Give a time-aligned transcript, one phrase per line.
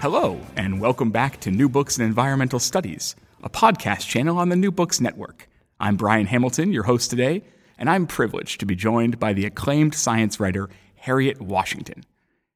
[0.00, 4.56] Hello, and welcome back to New Books in Environmental Studies, a podcast channel on the
[4.56, 5.48] New Books Network.
[5.80, 7.42] I'm Brian Hamilton, your host today
[7.78, 12.04] and I'm privileged to be joined by the acclaimed science writer Harriet Washington.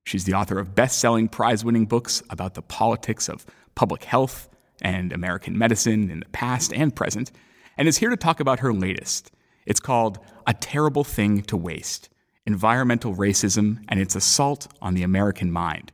[0.05, 4.49] She's the author of best selling prize winning books about the politics of public health
[4.83, 7.31] and American medicine in the past and present,
[7.79, 9.31] and is here to talk about her latest.
[9.65, 12.09] It's called A Terrible Thing to Waste
[12.45, 15.92] Environmental Racism and Its Assault on the American Mind,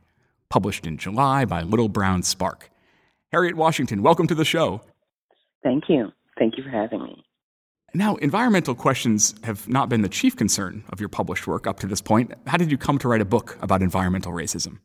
[0.49, 2.71] published in July by Little Brown Spark.
[3.31, 4.81] Harriet Washington, welcome to the show.
[5.61, 6.11] Thank you.
[6.39, 7.23] Thank you for having me.
[7.93, 11.87] Now, environmental questions have not been the chief concern of your published work up to
[11.87, 12.33] this point.
[12.47, 14.79] How did you come to write a book about environmental racism?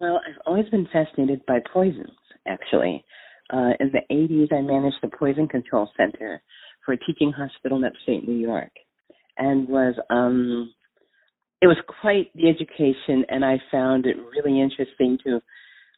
[0.00, 2.10] Well, I've always been fascinated by poisons,
[2.48, 3.04] actually.
[3.52, 6.42] Uh, in the 80s, I managed the Poison Control Center
[6.84, 8.70] for a teaching hospital in upstate New York
[9.36, 10.72] and was, um,
[11.62, 15.40] it was quite the education, and I found it really interesting to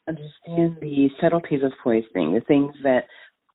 [0.09, 3.05] understand the subtleties of poisoning, the things that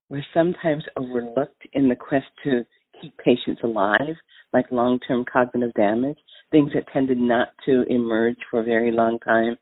[0.10, 2.64] were sometimes overlooked in the quest to
[3.02, 4.16] keep patients alive,
[4.54, 6.18] like long term cognitive damage,
[6.50, 9.58] things that tended not to emerge for a very long time,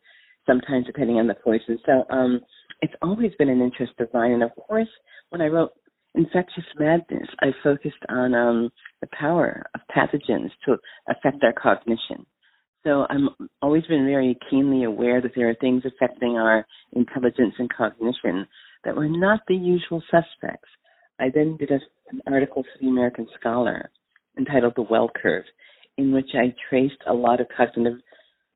[0.46, 1.80] sometimes depending on the poison.
[1.86, 2.42] So um,
[2.82, 4.32] it's always been an interest of mine.
[4.32, 4.88] And of course,
[5.30, 5.72] when I wrote
[6.14, 8.70] Infectious Madness, I focused on um,
[9.02, 10.78] the power of pathogens to
[11.10, 12.26] affect our cognition.
[12.86, 13.30] So I'm
[13.64, 18.48] always been very keenly aware that there are things affecting our intelligence and cognition
[18.84, 20.70] that were not the usual suspects.
[21.20, 21.80] I then did a,
[22.12, 23.90] an article for the American Scholar
[24.38, 25.46] entitled The Well Curve,
[25.98, 28.00] in which I traced a lot of cognitive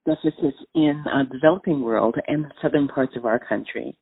[0.06, 3.98] deficits in the developing world and the southern parts of our country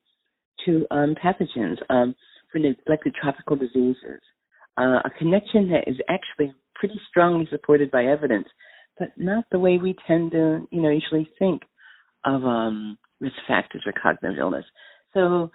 [0.65, 2.13] to um, pathogens um,
[2.51, 4.21] for neglected tropical diseases.
[4.77, 8.47] Uh, a connection that is actually pretty strongly supported by evidence,
[8.99, 11.61] but not the way we tend to, you know, usually think
[12.25, 14.65] of um, risk factors for cognitive illness.
[15.13, 15.51] So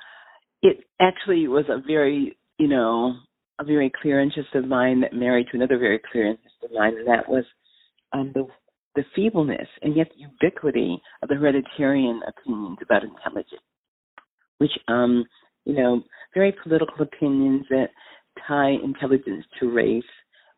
[0.62, 3.14] it actually was a very, you know,
[3.60, 6.94] a very clear interest of mine that married to another very clear interest of mine,
[6.97, 7.44] and that was
[8.12, 8.47] um, the
[8.94, 13.62] the feebleness and yet the ubiquity of the hereditarian opinions about intelligence,
[14.59, 15.24] which, um,
[15.64, 16.03] you know,
[16.34, 17.88] very political opinions that
[18.47, 20.04] tie intelligence to race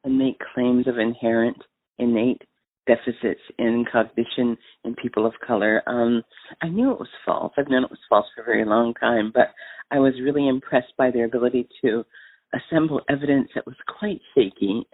[0.03, 1.57] and make claims of inherent,
[1.99, 2.43] innate
[2.87, 5.83] deficits in cognition in people of color.
[5.87, 6.23] Um,
[6.63, 7.53] I knew it was false.
[7.57, 9.49] I've known it was false for a very long time, but
[9.91, 12.05] I was really impressed by their ability to
[12.55, 14.87] assemble evidence that was quite shaky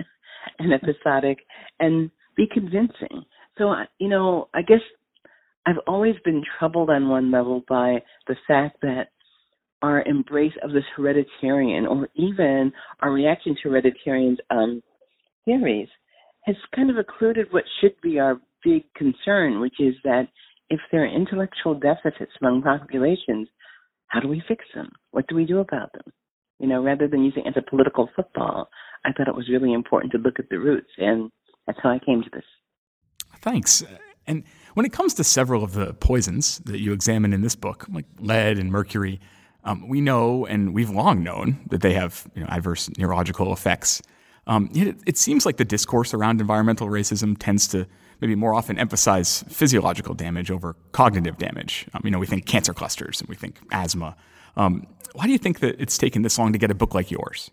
[0.59, 1.39] and episodic
[1.79, 3.25] and be convincing.
[3.59, 4.81] So, you know, I guess
[5.67, 9.09] I've always been troubled on one level by the fact that
[9.83, 14.83] our embrace of this hereditarian or even our reaction to hereditarian's um,
[15.45, 15.89] theories
[16.43, 20.29] has kind of occluded what should be our big concern, which is that
[20.69, 23.49] if there are intellectual deficits among populations,
[24.09, 24.91] how do we fix them?
[25.11, 26.13] What do we do about them?
[26.59, 28.69] You know, rather than using it as a political football,
[29.05, 31.31] I thought it was really important to look at the roots, and
[31.67, 32.45] that's how I came to this.
[33.41, 33.83] Thanks.
[34.27, 34.45] And
[34.75, 38.07] when it comes to several of the poisons that you examine in this book, like
[38.19, 39.21] lead and mercury,
[39.63, 44.01] Um, we know, and we've long known, that they have you know, adverse neurological effects.
[44.47, 47.87] Um, it, it seems like the discourse around environmental racism tends to
[48.21, 51.87] maybe more often emphasize physiological damage over cognitive damage.
[51.95, 54.17] Um, you know, we think cancer clusters and we think asthma.
[54.57, 57.11] Um, why do you think that it's taken this long to get a book like
[57.11, 57.51] yours?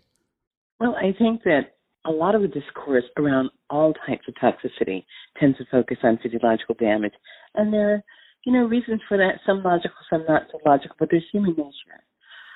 [0.80, 5.04] Well, I think that a lot of the discourse around all types of toxicity
[5.38, 7.14] tends to focus on physiological damage.
[7.54, 8.02] And there are,
[8.44, 12.02] you know, reasons for that, some logical, some not so logical, but there's human nature.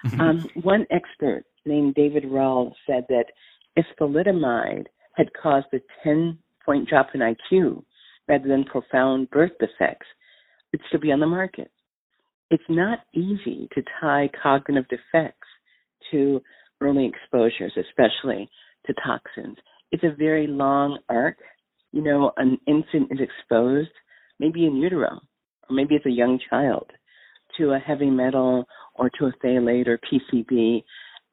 [0.06, 0.20] Mm-hmm.
[0.20, 3.26] Um, one expert named David Rall said that
[3.77, 7.83] if thalidomide had caused a 10 point drop in IQ
[8.29, 10.07] rather than profound birth defects,
[10.73, 11.71] it'd still be on the market.
[12.51, 15.49] It's not easy to tie cognitive defects
[16.11, 16.41] to
[16.81, 18.51] early exposures, especially
[18.87, 19.57] to toxins.
[19.91, 21.37] It's a very long arc.
[21.93, 23.91] You know, an infant is exposed,
[24.39, 25.21] maybe in utero,
[25.69, 26.91] or maybe as a young child,
[27.59, 30.83] to a heavy metal or to a phthalate or PCB.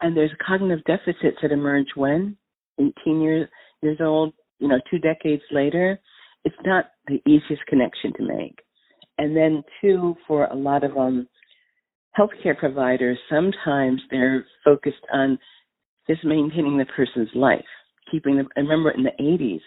[0.01, 2.38] And there's cognitive deficits that emerge when
[2.80, 3.50] 18 years,
[3.81, 6.00] years old, you know, two decades later.
[6.46, 8.60] It's not the easiest connection to make.
[9.18, 11.28] And then, two, for a lot of um,
[12.18, 15.38] healthcare providers, sometimes they're focused on
[16.07, 17.66] just maintaining the person's life,
[18.10, 18.48] keeping them.
[18.56, 19.60] I remember in the 80s,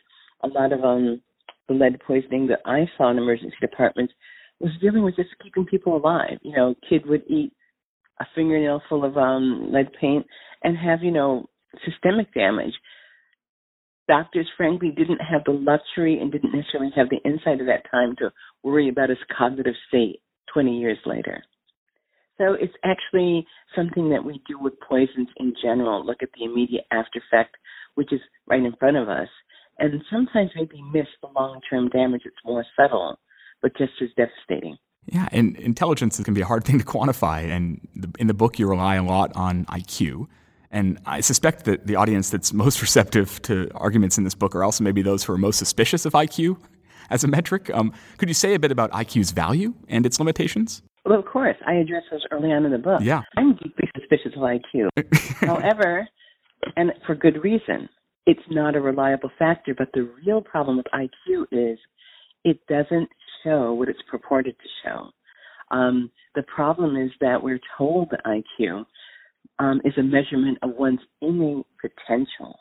[0.43, 1.21] a lot of um,
[1.69, 4.13] the lead poisoning that I saw in emergency departments
[4.59, 6.39] was dealing with just keeping people alive.
[6.43, 7.53] You know, kid would eat
[8.21, 10.27] a fingernail full of um, lead paint
[10.63, 11.49] and have, you know,
[11.85, 12.75] systemic damage.
[14.09, 18.15] Doctors, frankly, didn't have the luxury and didn't necessarily have the insight at that time
[18.19, 18.33] to
[18.63, 20.21] worry about his cognitive state
[20.53, 21.43] 20 years later.
[22.39, 26.05] So it's actually something that we do with poisons in general.
[26.05, 27.57] Look at the immediate after effect,
[27.95, 29.29] which is right in front of us,
[29.79, 32.23] and sometimes maybe miss the long term damage.
[32.25, 33.19] It's more subtle
[33.63, 34.77] but just as devastating.
[35.07, 37.49] Yeah, and intelligence can be a hard thing to quantify.
[37.49, 37.81] And
[38.19, 40.29] in the book, you rely a lot on IQ.
[40.71, 44.65] And I suspect that the audience that's most receptive to arguments in this book are
[44.65, 46.57] also maybe those who are most suspicious of IQ
[47.11, 47.71] as a metric.
[47.75, 50.83] Um, could you say a bit about IQ's value and its limitations?
[51.05, 51.57] Well, of course.
[51.67, 53.03] I address those early on in the book.
[53.03, 53.23] Yeah.
[53.37, 54.89] I'm deeply suspicious of IQ.
[55.47, 56.09] However,
[56.77, 57.89] and for good reason,
[58.27, 59.75] it's not a reliable factor.
[59.77, 61.79] But the real problem with IQ is
[62.45, 63.09] it doesn't
[63.45, 65.11] show what it's purported to show.
[65.71, 68.85] Um, the problem is that we're told that IQ
[69.59, 72.59] um, is a measurement of one's innate potential,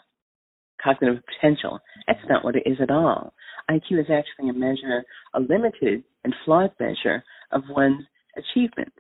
[0.81, 1.79] cognitive potential.
[2.07, 3.33] That's not what it is at all.
[3.69, 8.03] IQ is actually a measure, a limited and flawed measure of one's
[8.37, 8.95] achievements.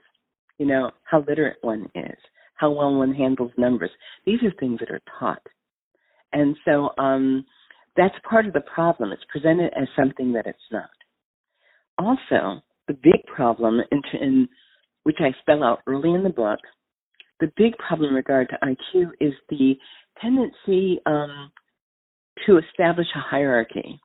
[0.57, 2.17] You know, how literate one is,
[2.55, 3.89] how well one handles numbers.
[4.25, 5.41] These are things that are taught.
[6.33, 7.45] And so um,
[7.97, 9.11] that's part of the problem.
[9.11, 10.89] It's presented as something that it's not
[11.97, 14.49] also, the big problem, in, in,
[15.03, 16.59] which I spell out early in the book,
[17.39, 19.75] the big problem in regard to IQ is the
[20.21, 21.51] tendency um,
[22.45, 23.99] to establish a hierarchy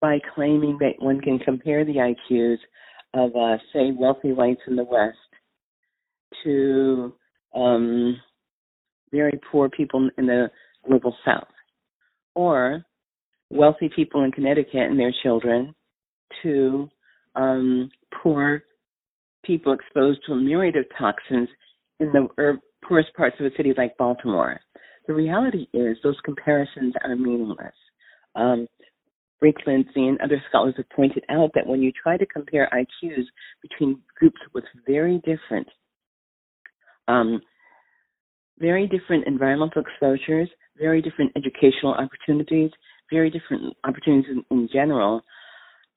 [0.00, 2.58] by claiming that one can compare the IQs
[3.14, 5.16] of, uh, say, wealthy whites in the West
[6.44, 7.14] to
[7.54, 8.16] um,
[9.10, 10.50] very poor people in the
[10.86, 11.48] global South,
[12.34, 12.84] or
[13.50, 15.74] wealthy people in Connecticut and their children
[16.42, 16.88] to
[17.36, 17.90] um,
[18.22, 18.62] poor
[19.44, 21.48] people exposed to a myriad of toxins
[22.00, 24.60] in the er, poorest parts of a city like Baltimore.
[25.06, 27.74] The reality is those comparisons are meaningless.
[28.34, 28.66] Um,
[29.40, 33.24] Rick Lindsay and other scholars have pointed out that when you try to compare IQs
[33.62, 35.68] between groups with very different,
[37.06, 37.40] um,
[38.58, 42.70] very different environmental exposures, very different educational opportunities,
[43.10, 45.22] very different opportunities in, in general,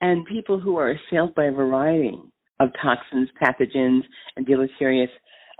[0.02, 2.18] and people who are assailed by a variety
[2.60, 4.02] of toxins, pathogens,
[4.36, 5.10] and deleterious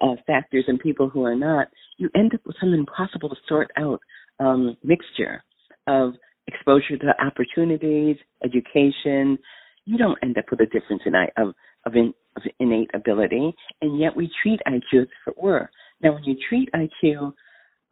[0.02, 1.68] uh, factors, and people who are not,
[1.98, 4.00] you end up with some impossible to sort out
[4.40, 5.44] um, mixture
[5.88, 6.14] of
[6.48, 9.38] exposure to opportunities, education.
[9.86, 11.54] You don't end up with a difference in of
[11.86, 15.70] of, in, of innate ability, and yet we treat IQ as if it were.
[16.02, 17.34] Now, when you treat IQ,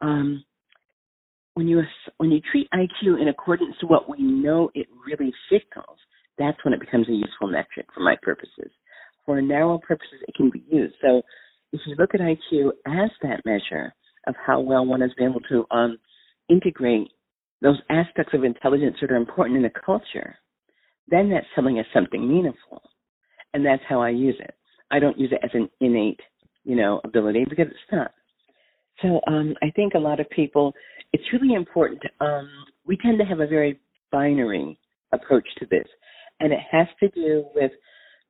[0.00, 0.44] um,
[1.54, 1.82] when you
[2.18, 5.98] when you treat IQ in accordance to what we know it really signals,
[6.38, 8.70] that's when it becomes a useful metric for my purposes.
[9.26, 10.94] For narrow purposes, it can be used.
[11.02, 11.22] So
[11.72, 13.92] if you look at IQ as that measure
[14.26, 15.98] of how well one has been able to um,
[16.48, 17.08] integrate
[17.60, 20.36] those aspects of intelligence that are important in a culture,
[21.08, 22.82] then that's telling us something meaningful.
[23.54, 24.54] And that's how I use it.
[24.90, 26.20] I don't use it as an innate,
[26.64, 28.12] you know, ability because it's not.
[29.02, 30.74] So um, I think a lot of people,
[31.12, 32.02] it's really important.
[32.20, 32.48] Um,
[32.86, 33.80] we tend to have a very
[34.10, 34.78] binary
[35.12, 35.86] approach to this
[36.40, 37.72] and it has to do with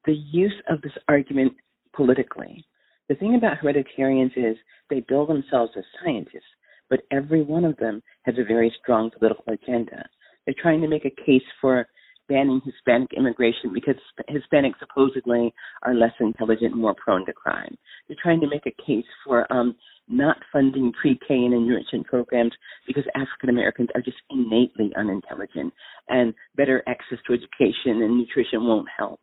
[0.07, 1.53] the use of this argument
[1.95, 2.65] politically.
[3.09, 4.57] The thing about hereditarians is
[4.91, 6.43] they bill themselves as scientists,
[6.91, 10.05] but every one of them has a very strong political agenda.
[10.45, 11.87] They're trying to make a case for
[12.29, 13.97] banning Hispanic immigration because
[14.29, 17.77] Hispanics supposedly are less intelligent and more prone to crime.
[18.07, 19.75] They're trying to make a case for um,
[20.09, 22.53] not funding pre-K and enrichment programs
[22.87, 25.73] because African Americans are just innately unintelligent
[26.09, 29.21] and better access to education and nutrition won't help.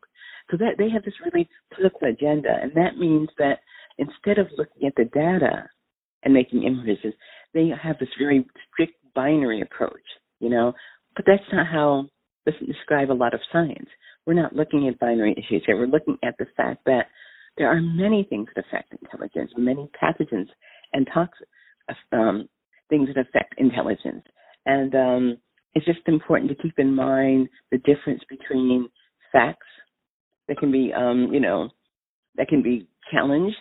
[0.50, 3.58] So that they have this really political agenda, and that means that
[3.98, 5.68] instead of looking at the data
[6.22, 7.14] and making inferences,
[7.52, 10.02] they have this very strict binary approach,
[10.38, 10.72] you know.
[11.16, 12.06] But that's not how
[12.46, 13.88] doesn't describe a lot of science.
[14.26, 15.76] We're not looking at binary issues here.
[15.76, 17.06] We're looking at the fact that
[17.58, 20.48] there are many things that affect intelligence, many pathogens
[20.92, 21.46] and toxic
[22.12, 22.48] um,
[22.88, 24.24] things that affect intelligence.
[24.64, 25.38] And um,
[25.74, 28.88] it's just important to keep in mind the difference between
[29.32, 29.66] facts
[30.48, 31.70] that can be, um, you know,
[32.36, 33.56] that can be challenged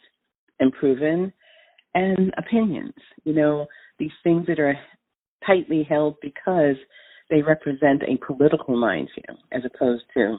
[0.60, 1.34] and proven,
[1.94, 2.94] and opinions.
[3.24, 3.68] You know,
[4.00, 4.76] these things that are
[5.46, 6.76] tightly held because
[7.30, 10.38] they represent a political mindset as opposed to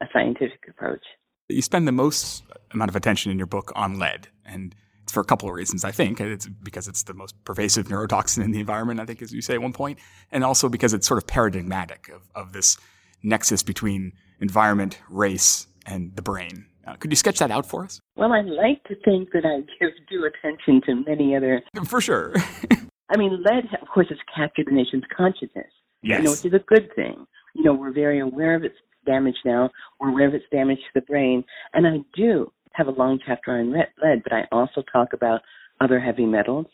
[0.00, 1.04] a scientific approach.
[1.48, 5.20] You spend the most amount of attention in your book on lead, and it's for
[5.20, 6.20] a couple of reasons, I think.
[6.20, 9.54] It's because it's the most pervasive neurotoxin in the environment, I think, as you say
[9.54, 9.98] at one point,
[10.32, 12.78] and also because it's sort of paradigmatic of, of this
[13.22, 16.66] nexus between environment, race, and the brain.
[16.86, 18.00] Uh, could you sketch that out for us?
[18.16, 21.62] Well, I like to think that I give due attention to many other.
[21.86, 22.34] For sure.
[23.10, 25.70] I mean, lead, of course, has captured the nation's consciousness.
[26.04, 26.18] Yes.
[26.18, 27.26] You know, which is a good thing.
[27.54, 29.70] You know, we're very aware of its damage now.
[29.98, 31.44] We're aware of its damage to the brain.
[31.72, 35.40] And I do have a long chapter on lead, but I also talk about
[35.80, 36.66] other heavy metals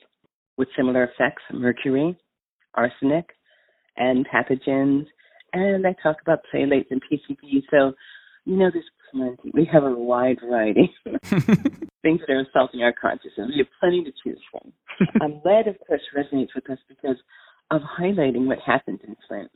[0.56, 2.18] with similar effects, mercury,
[2.74, 3.30] arsenic,
[3.96, 5.06] and pathogens.
[5.52, 7.62] And I talk about phthalates and PCB.
[7.70, 7.92] So,
[8.44, 9.50] you know, there's plenty.
[9.52, 10.92] We have a wide variety
[12.02, 13.48] things that are assaulting our consciousness.
[13.48, 14.72] We have plenty to choose from.
[15.22, 17.16] um, lead, of course, resonates with us because
[17.70, 19.50] of highlighting what happened in Flint.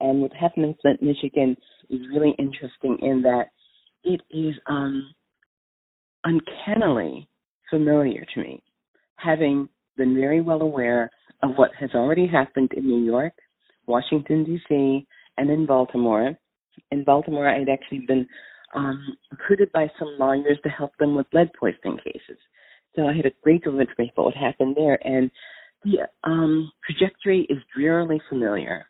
[0.00, 1.56] And what happened in Flint, Michigan
[1.88, 3.46] is really interesting in that
[4.04, 5.14] it is um,
[6.24, 7.28] uncannily
[7.70, 8.62] familiar to me,
[9.16, 11.10] having been very well aware
[11.42, 13.32] of what has already happened in New York,
[13.86, 15.06] Washington, D.C.,
[15.38, 16.36] and in Baltimore.
[16.90, 18.26] In Baltimore, I had actually been
[18.74, 22.38] um, recruited by some lawyers to help them with lead poisoning cases.
[22.94, 24.98] So I had a great deal of information about what happened there.
[25.06, 25.30] And
[25.86, 28.86] the um, trajectory is drearily familiar.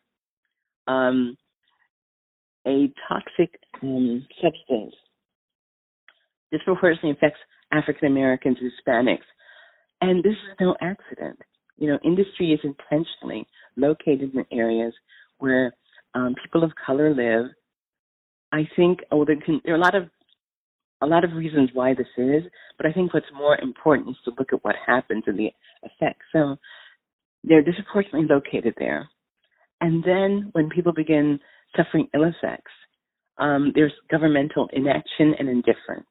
[0.87, 1.37] Um,
[2.65, 4.95] a toxic um, substance
[6.51, 7.39] disproportionately affects
[7.71, 9.27] African Americans, and Hispanics,
[10.01, 11.39] and this is no accident.
[11.77, 14.93] You know, industry is intentionally located in areas
[15.37, 15.73] where
[16.15, 17.51] um, people of color live.
[18.51, 20.09] I think oh, there, can, there are a lot of
[21.01, 22.43] a lot of reasons why this is,
[22.77, 25.51] but I think what's more important is to look at what happens and the
[25.83, 26.25] effects.
[26.33, 26.57] So
[27.47, 29.09] they're disproportionately located there.
[29.81, 31.39] And then when people begin
[31.75, 32.71] suffering ill effects,
[33.37, 36.07] um, there's governmental inaction and indifference.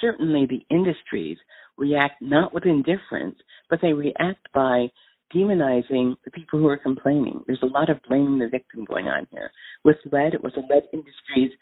[0.00, 1.38] Certainly, the industries
[1.76, 3.36] react not with indifference,
[3.68, 4.88] but they react by
[5.34, 7.42] demonizing the people who are complaining.
[7.46, 9.50] There's a lot of blaming the victim going on here.
[9.84, 11.52] With lead, it was the lead industry's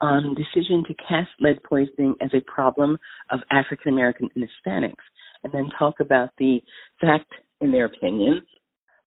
[0.00, 2.98] um, decision to cast lead poisoning as a problem
[3.30, 5.04] of African American and Hispanics,
[5.44, 6.60] and then talk about the
[7.00, 7.30] fact
[7.62, 8.42] in their opinion,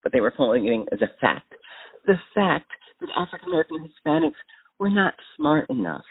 [0.02, 1.52] but they were following it as a fact.
[2.06, 2.70] The fact
[3.00, 4.40] that African American Hispanics
[4.78, 6.04] were not smart enough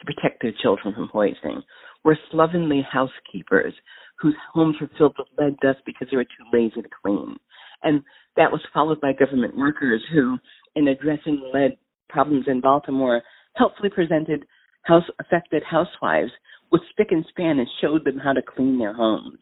[0.00, 1.62] to protect their children from poisoning,
[2.04, 3.72] were slovenly housekeepers
[4.20, 7.36] whose homes were filled with lead dust because they were too lazy to clean.
[7.82, 8.02] And
[8.36, 10.38] that was followed by government workers who,
[10.74, 11.76] in addressing lead
[12.08, 13.22] problems in Baltimore,
[13.54, 14.44] helpfully presented
[14.84, 16.30] house affected housewives
[16.70, 19.38] with spick and span and showed them how to clean their homes.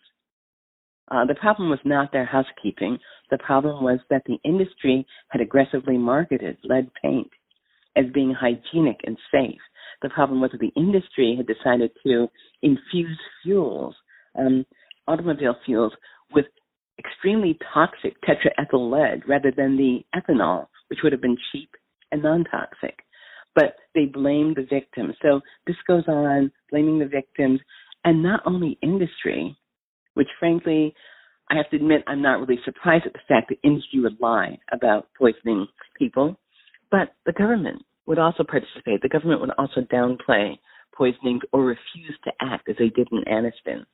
[1.10, 2.98] Uh, the problem was not their housekeeping.
[3.30, 7.30] The problem was that the industry had aggressively marketed lead paint
[7.96, 9.60] as being hygienic and safe.
[10.02, 12.28] The problem was that the industry had decided to
[12.62, 13.94] infuse fuels,
[14.38, 14.64] um,
[15.06, 15.92] automobile fuels,
[16.32, 16.46] with
[16.98, 21.70] extremely toxic tetraethyl lead rather than the ethanol, which would have been cheap
[22.12, 22.98] and non toxic.
[23.54, 25.14] But they blamed the victims.
[25.22, 27.60] So this goes on, blaming the victims,
[28.04, 29.56] and not only industry,
[30.14, 30.94] which frankly,
[31.50, 34.58] I have to admit, I'm not really surprised at the fact that industry would lie
[34.72, 35.66] about poisoning
[35.98, 36.36] people,
[36.90, 39.02] but the government would also participate.
[39.02, 40.58] The government would also downplay
[40.96, 43.84] poisoning or refuse to act as they did in Anniston.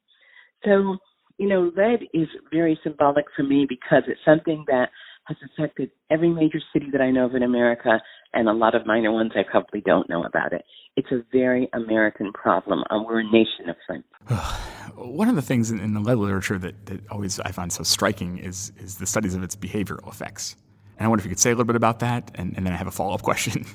[0.65, 0.99] So,
[1.39, 4.91] you know, lead is very symbolic for me because it's something that
[5.31, 8.01] has affected every major city that I know of in America
[8.35, 10.65] and a lot of minor ones I probably don't know about it.
[10.97, 12.83] It's a very American problem.
[12.91, 14.05] Um, we're a nation of friends.
[14.97, 17.83] One of the things in, in the lead literature that, that always I find so
[17.83, 20.57] striking is, is the studies of its behavioral effects.
[20.99, 22.73] And I wonder if you could say a little bit about that, and, and then
[22.73, 23.65] I have a follow up question.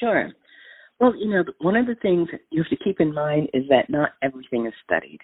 [0.00, 0.30] Sure.
[1.00, 3.90] Well, you know, one of the things you have to keep in mind is that
[3.90, 5.18] not everything is studied.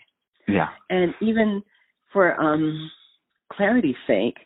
[0.49, 0.71] Yeah.
[0.91, 1.63] And even
[2.13, 2.91] for um,
[3.53, 4.39] clarity's sake,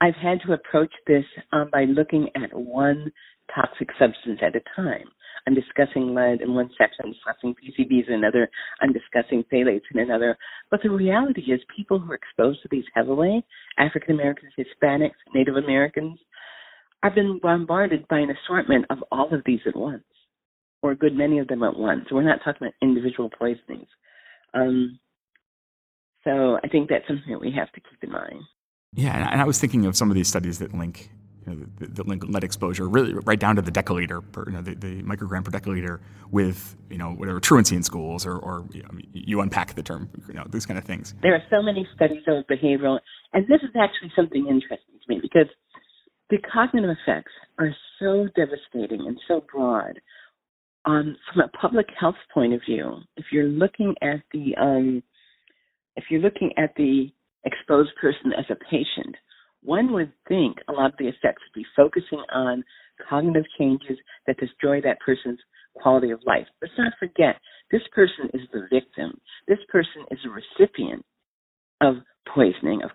[0.00, 3.10] I've had to approach this um, by looking at one
[3.54, 5.06] toxic substance at a time.
[5.46, 8.50] I'm discussing lead in one section, I'm discussing PCBs in another,
[8.80, 10.36] I'm discussing phthalates in another.
[10.70, 13.44] But the reality is, people who are exposed to these heavily,
[13.78, 16.18] African Americans, Hispanics, Native Americans,
[17.02, 20.04] have been bombarded by an assortment of all of these at once,
[20.82, 22.04] or a good many of them at once.
[22.10, 23.88] We're not talking about individual poisonings.
[24.52, 24.98] Um,
[26.24, 28.42] so I think that's something that we have to keep in mind.
[28.94, 31.10] Yeah, and I was thinking of some of these studies that link
[31.48, 34.52] you know, the, the link lead exposure really right down to the deciliter, per, you
[34.52, 38.66] know, the, the, microgram per deciliter with you know whatever truancy in schools, or, or
[38.72, 41.14] you, know, you, unpack the term, you know, these kind of things.
[41.22, 42.98] There are so many studies of behavioral,
[43.32, 45.48] and this is actually something interesting to me because
[46.30, 50.00] the cognitive effects are so devastating and so broad.
[50.84, 55.02] Um, from a public health point of view, if you're looking at the um,
[55.96, 57.10] if you're looking at the
[57.44, 59.16] exposed person as a patient,
[59.62, 62.64] one would think a lot of the effects would be focusing on
[63.08, 65.38] cognitive changes that destroy that person's
[65.74, 66.46] quality of life.
[66.60, 67.36] Let's not forget,
[67.70, 69.18] this person is the victim.
[69.46, 71.04] This person is a recipient
[71.80, 71.96] of
[72.34, 72.90] poisoning, of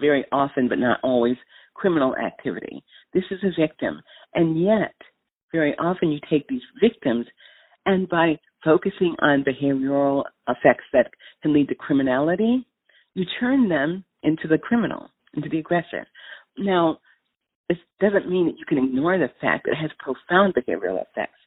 [0.00, 1.36] very often but not always
[1.74, 2.82] criminal activity.
[3.12, 4.00] This is a victim.
[4.34, 4.94] And yet,
[5.52, 7.26] very often you take these victims
[7.86, 11.10] and by focusing on behavioral effects that
[11.42, 12.66] can lead to criminality,
[13.16, 16.06] you turn them into the criminal, into the aggressor.
[16.58, 16.98] Now,
[17.66, 21.40] this doesn't mean that you can ignore the fact that it has profound behavioral effects.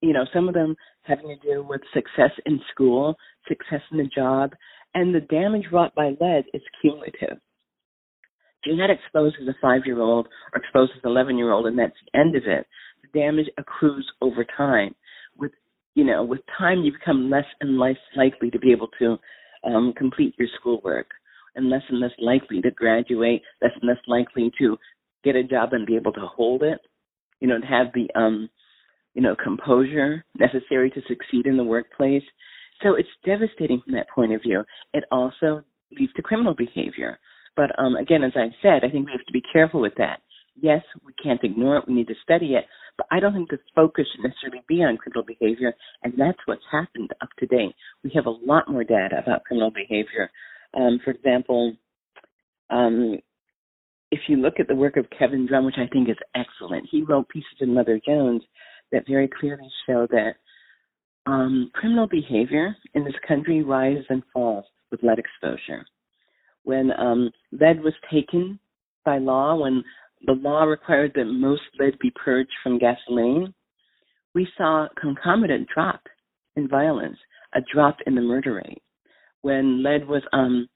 [0.00, 3.16] You know, some of them having to do with success in school,
[3.48, 4.52] success in the job,
[4.94, 7.38] and the damage wrought by lead is cumulative.
[8.64, 11.66] You're not exposed as a five year old or exposed as an 11 year old
[11.66, 12.64] and that's the end of it,
[13.02, 14.94] the damage accrues over time.
[15.36, 15.52] With,
[15.94, 19.18] you know, with time you become less and less likely to be able to
[19.64, 21.08] um, complete your schoolwork
[21.54, 24.76] and less and less likely to graduate, less and less likely to
[25.24, 26.78] get a job and be able to hold it,
[27.40, 28.48] you know, to have the um,
[29.14, 32.22] you know, composure necessary to succeed in the workplace.
[32.82, 34.62] So it's devastating from that point of view.
[34.94, 35.64] It also
[35.98, 37.18] leads to criminal behavior.
[37.56, 40.20] But um, again, as I said, I think we have to be careful with that.
[40.60, 41.84] Yes, we can't ignore it.
[41.88, 42.64] We need to study it.
[42.98, 46.62] But I don't think the focus should necessarily be on criminal behavior, and that's what's
[46.70, 47.74] happened up to date.
[48.04, 50.30] We have a lot more data about criminal behavior.
[50.74, 51.74] Um, for example,
[52.70, 53.18] um,
[54.10, 57.02] if you look at the work of Kevin Drum, which I think is excellent, he
[57.02, 58.42] wrote pieces in Mother Jones
[58.90, 60.32] that very clearly show that
[61.26, 65.84] um, criminal behavior in this country rises and falls with lead exposure.
[66.64, 68.58] When um, lead was taken
[69.04, 69.84] by law, when
[70.26, 73.54] the law required that most lead be purged from gasoline,
[74.34, 76.02] we saw a concomitant drop
[76.56, 77.18] in violence,
[77.54, 78.82] a drop in the murder rate
[79.42, 80.68] when lead was um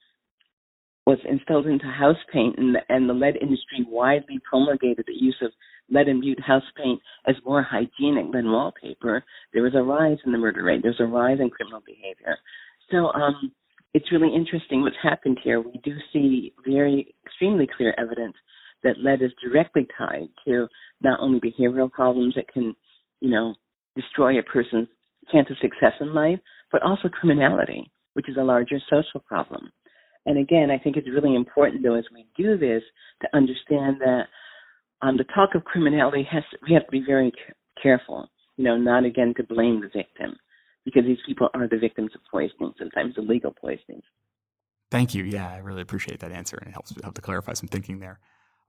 [1.05, 5.35] was instilled into house paint and the, and the lead industry widely promulgated the use
[5.41, 5.51] of
[5.89, 10.37] lead imbued house paint as more hygienic than wallpaper, there was a rise in the
[10.37, 10.79] murder rate.
[10.81, 12.37] There's a rise in criminal behavior.
[12.89, 13.51] So um,
[13.93, 15.59] it's really interesting what's happened here.
[15.59, 18.35] We do see very extremely clear evidence
[18.83, 20.67] that lead is directly tied to
[21.01, 22.75] not only behavioral problems that can,
[23.19, 23.55] you know,
[23.95, 24.87] destroy a person's
[25.31, 26.39] chance of success in life,
[26.71, 29.71] but also criminality which is a larger social problem.
[30.25, 32.81] And again, I think it's really important, though, as we do this,
[33.21, 34.23] to understand that
[35.01, 37.31] um, the talk of criminality has we have to be very
[37.81, 40.37] careful, you know, not again to blame the victim,
[40.85, 44.03] because these people are the victims of poisoning, sometimes illegal poisonings.
[44.91, 45.23] Thank you.
[45.25, 48.19] Yeah, I really appreciate that answer, and it helps help to clarify some thinking there.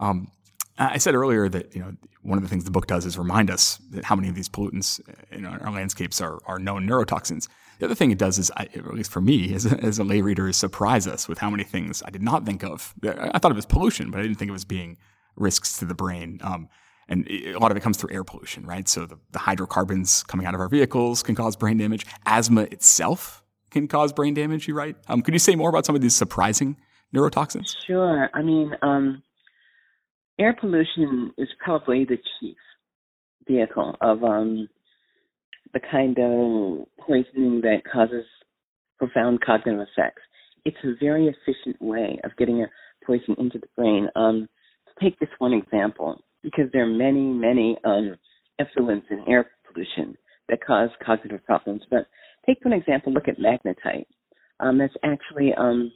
[0.00, 0.28] Um,
[0.76, 3.50] I said earlier that you know one of the things the book does is remind
[3.50, 7.48] us that how many of these pollutants in our landscapes are, are known neurotoxins.
[7.78, 10.04] The other thing it does is, I, at least for me as a, as a
[10.04, 12.94] lay reader, is surprise us with how many things I did not think of.
[13.04, 14.96] I thought of as pollution, but I didn't think of as being
[15.37, 16.40] risks to the brain.
[16.42, 16.68] Um,
[17.09, 18.88] and a lot of it comes through air pollution, right?
[18.88, 22.07] So the, the hydrocarbons coming out of our vehicles can cause brain damage.
[22.24, 24.66] Asthma itself can cause brain damage.
[24.66, 24.96] You right?
[25.09, 26.76] Um, could you say more about some of these surprising
[27.14, 27.76] neurotoxins?
[27.87, 28.30] Sure.
[28.33, 28.74] I mean.
[28.83, 29.22] Um
[30.38, 32.56] air pollution is probably the chief
[33.46, 34.68] vehicle of um,
[35.72, 38.24] the kind of poisoning that causes
[38.98, 40.22] profound cognitive effects.
[40.64, 42.66] It's a very efficient way of getting a
[43.06, 44.08] poison into the brain.
[44.16, 44.48] Um,
[45.00, 48.16] take this one example because there are many, many um,
[48.60, 50.16] effluents in air pollution
[50.48, 51.82] that cause cognitive problems.
[51.90, 52.06] But
[52.46, 54.06] take one example, look at magnetite.
[54.60, 55.90] Um, that's actually um,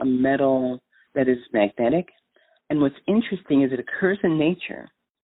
[0.00, 0.82] a metal
[1.14, 2.08] that is magnetic.
[2.70, 4.88] And what's interesting is it occurs in nature.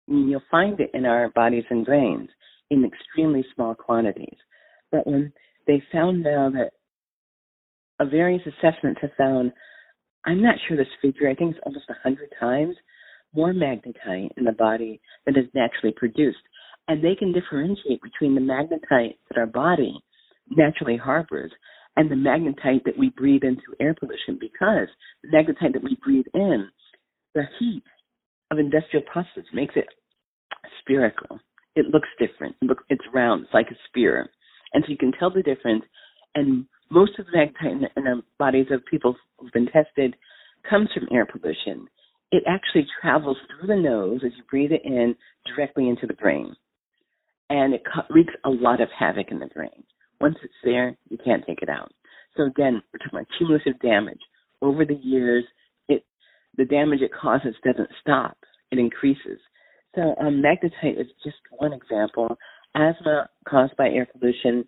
[0.07, 2.29] And you'll find it in our bodies and brains
[2.69, 4.37] in extremely small quantities.
[4.91, 5.33] But when
[5.67, 6.71] they found now that
[7.99, 9.53] a various assessments have found,
[10.25, 12.75] I'm not sure this figure, I think it's almost 100 times
[13.33, 16.37] more magnetite in the body than is naturally produced.
[16.87, 19.99] And they can differentiate between the magnetite that our body
[20.49, 21.51] naturally harbors
[21.95, 24.87] and the magnetite that we breathe into air pollution because
[25.23, 26.69] the magnetite that we breathe in,
[27.33, 27.83] the heat
[28.51, 29.87] of industrial processes makes it
[30.81, 31.39] spherical.
[31.75, 32.55] It looks different.
[32.89, 33.45] It's round.
[33.45, 34.29] It's like a spear.
[34.73, 35.83] And so you can tell the difference.
[36.35, 40.15] And most of the magnetite in the, bodies of people who've been tested
[40.69, 41.87] comes from air pollution.
[42.31, 45.15] It actually travels through the nose as you breathe it in
[45.45, 46.55] directly into the brain.
[47.49, 49.83] And it wreaks a lot of havoc in the brain.
[50.21, 51.91] Once it's there, you can't take it out.
[52.35, 54.21] So again, we're talking about cumulative damage.
[54.61, 55.49] Over the years, it
[56.57, 58.37] the damage it causes doesn't stop;
[58.71, 59.39] it increases.
[59.95, 62.35] So um, magnetite is just one example.
[62.75, 64.65] Asthma caused by air pollution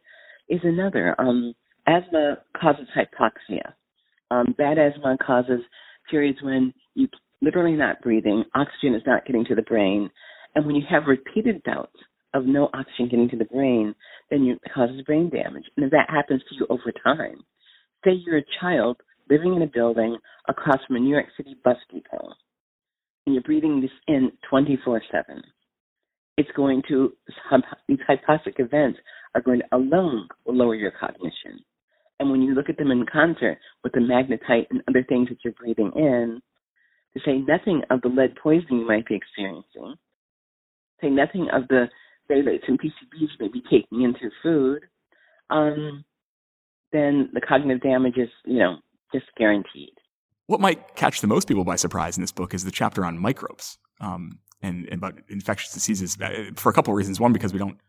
[0.49, 1.15] is another.
[1.19, 1.53] Um,
[1.87, 3.73] asthma causes hypoxia.
[4.31, 5.61] Um, bad asthma causes
[6.09, 7.07] periods when you
[7.41, 10.09] literally not breathing, oxygen is not getting to the brain,
[10.55, 11.95] and when you have repeated bouts
[12.33, 13.95] of no oxygen getting to the brain,
[14.29, 15.65] then it causes brain damage.
[15.75, 17.43] And if that happens to you over time,
[18.03, 18.97] say you're a child
[19.29, 22.33] living in a building across from a New York City bus depot,
[23.25, 25.41] and you're breathing this in 24 7,
[26.37, 27.13] it's going to,
[27.87, 28.99] these hypoxic events
[29.33, 31.59] are going to alone lower your cognition.
[32.19, 35.37] And when you look at them in concert with the magnetite and other things that
[35.43, 36.41] you're breathing in,
[37.13, 39.95] to say nothing of the lead poisoning you might be experiencing,
[41.01, 41.87] say nothing of the
[42.29, 44.83] phthalates and PCBs you may be taking into food,
[45.49, 46.03] um,
[46.91, 48.77] then the cognitive damage is, you know,
[49.13, 49.93] just guaranteed.
[50.47, 53.17] What might catch the most people by surprise in this book is the chapter on
[53.17, 57.19] microbes um, and, and, about infectious diseases uh, for a couple of reasons.
[57.19, 57.79] One, because we don't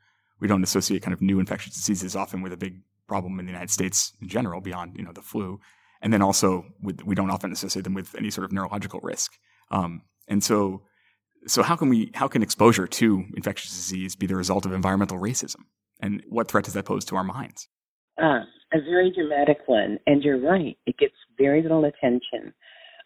[0.41, 3.53] we don't associate kind of new infectious diseases often with a big problem in the
[3.53, 5.61] United States in general, beyond you know the flu,
[6.01, 9.33] and then also with, we don't often associate them with any sort of neurological risk.
[9.71, 10.83] Um, and so
[11.47, 15.19] so how can we how can exposure to infectious disease be the result of environmental
[15.19, 15.61] racism?
[16.01, 17.69] And what threat does that pose to our minds?
[18.21, 18.41] Uh,
[18.77, 20.77] a very dramatic one, and you're right.
[20.87, 22.53] It gets very little attention.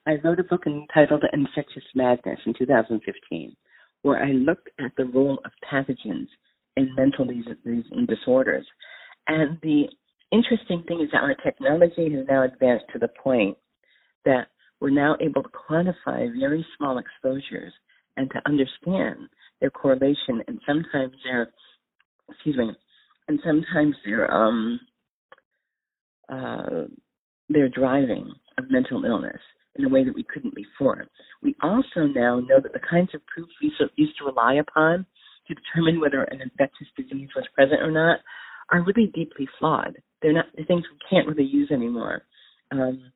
[0.06, 3.56] I wrote a book entitled Infectious Madness in 2015,
[4.02, 6.26] where I looked at the role of pathogens
[6.76, 8.66] in mental disease and disorders.
[9.28, 9.84] And the
[10.32, 13.56] interesting thing is that our technology has now advanced to the point
[14.24, 14.48] that
[14.80, 17.72] we're now able to quantify very small exposures
[18.16, 19.28] and to understand
[19.60, 21.50] their correlation and sometimes their
[22.28, 22.70] excuse me
[23.28, 24.80] and sometimes their um
[26.30, 26.86] uh
[27.48, 29.40] their driving of mental illness
[29.76, 31.06] in a way that we couldn't before.
[31.42, 35.06] We also now know that the kinds of proofs we used to rely upon
[35.48, 38.20] to determine whether an infectious disease was present or not
[38.70, 39.96] are really deeply flawed.
[40.22, 42.22] They're not the things we can't really use anymore.
[42.70, 43.12] Um,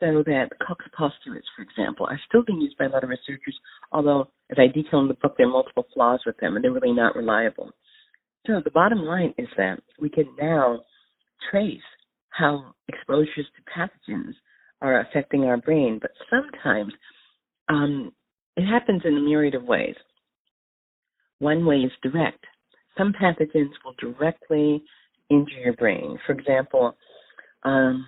[0.00, 3.56] so that Koch's postulates, for example, are still being used by a lot of researchers,
[3.92, 6.72] although, as I detail in the book, there are multiple flaws with them and they're
[6.72, 7.70] really not reliable.
[8.46, 10.80] So the bottom line is that we can now
[11.50, 11.80] trace
[12.32, 14.34] how exposures to pathogens
[14.80, 16.92] are affecting our brain, but sometimes
[17.68, 18.12] um,
[18.56, 19.94] it happens in a myriad of ways.
[21.38, 22.44] One way is direct.
[22.96, 24.82] Some pathogens will directly
[25.30, 26.18] injure your brain.
[26.26, 26.96] For example,
[27.64, 28.06] um,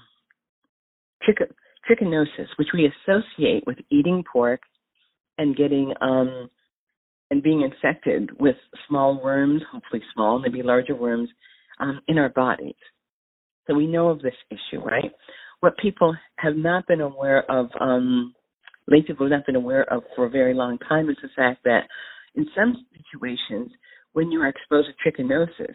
[1.88, 4.60] trichinosis, which we associate with eating pork
[5.38, 6.50] and getting um,
[7.30, 8.56] and being infected with
[8.86, 11.28] small worms, hopefully small, maybe larger worms,
[11.80, 12.74] um, in our bodies.
[13.66, 15.10] So we know of this issue, right?
[15.60, 18.34] What people have not been aware of, um,
[18.86, 21.64] lay people have not been aware of for a very long time is the fact
[21.64, 21.84] that
[22.34, 23.70] in some situations,
[24.12, 25.74] when you are exposed to trichinosis,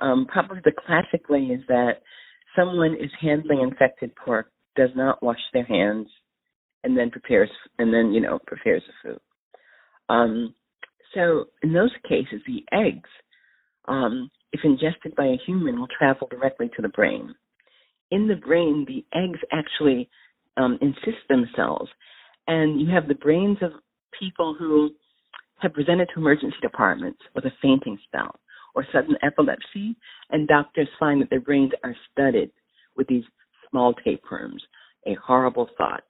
[0.00, 2.02] um, probably the classic way is that
[2.56, 6.08] someone is handling infected pork does not wash their hands
[6.82, 9.20] and then prepares and then you know prepares the food.
[10.08, 10.54] Um,
[11.14, 13.08] so in those cases, the eggs,
[13.86, 17.34] um, if ingested by a human, will travel directly to the brain.
[18.12, 20.08] In the brain, the eggs actually
[20.56, 21.90] um, encyst themselves,
[22.46, 23.72] and you have the brains of
[24.18, 24.90] people who
[25.58, 28.38] have presented to emergency departments with a fainting spell
[28.76, 29.96] or sudden epilepsy,
[30.30, 32.50] and doctors find that their brains are studded
[32.96, 33.24] with these
[33.70, 34.62] small tapeworms,
[35.06, 36.04] a horrible thought.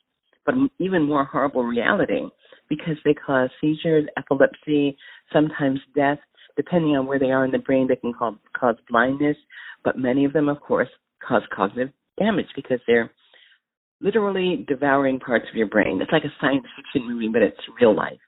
[0.44, 2.28] But even more horrible reality,
[2.68, 4.98] because they cause seizures, epilepsy,
[5.32, 6.18] sometimes death.
[6.56, 9.36] Depending on where they are in the brain, they can cause, cause blindness,
[9.84, 10.88] but many of them, of course,
[11.26, 13.10] cause cognitive damage because they're
[14.00, 16.00] literally devouring parts of your brain.
[16.00, 18.18] It's like a science fiction movie, but it's real life.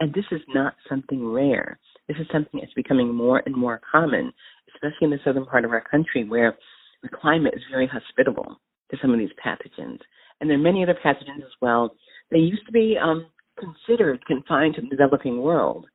[0.00, 1.78] And this is not something rare.
[2.08, 4.32] This is something that's becoming more and more common,
[4.74, 6.56] especially in the southern part of our country where
[7.02, 9.98] the climate is very hospitable to some of these pathogens.
[10.40, 11.94] And there are many other pathogens as well.
[12.30, 13.26] They used to be um,
[13.58, 15.86] considered confined to the developing world,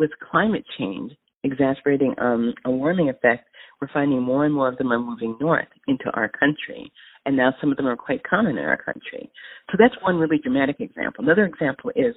[0.00, 1.12] with climate change
[1.44, 3.48] exacerbating um, a warming effect,
[3.80, 6.90] we're finding more and more of them are moving north into our country.
[7.26, 9.30] And now some of them are quite common in our country.
[9.70, 11.24] So that's one really dramatic example.
[11.24, 12.14] Another example is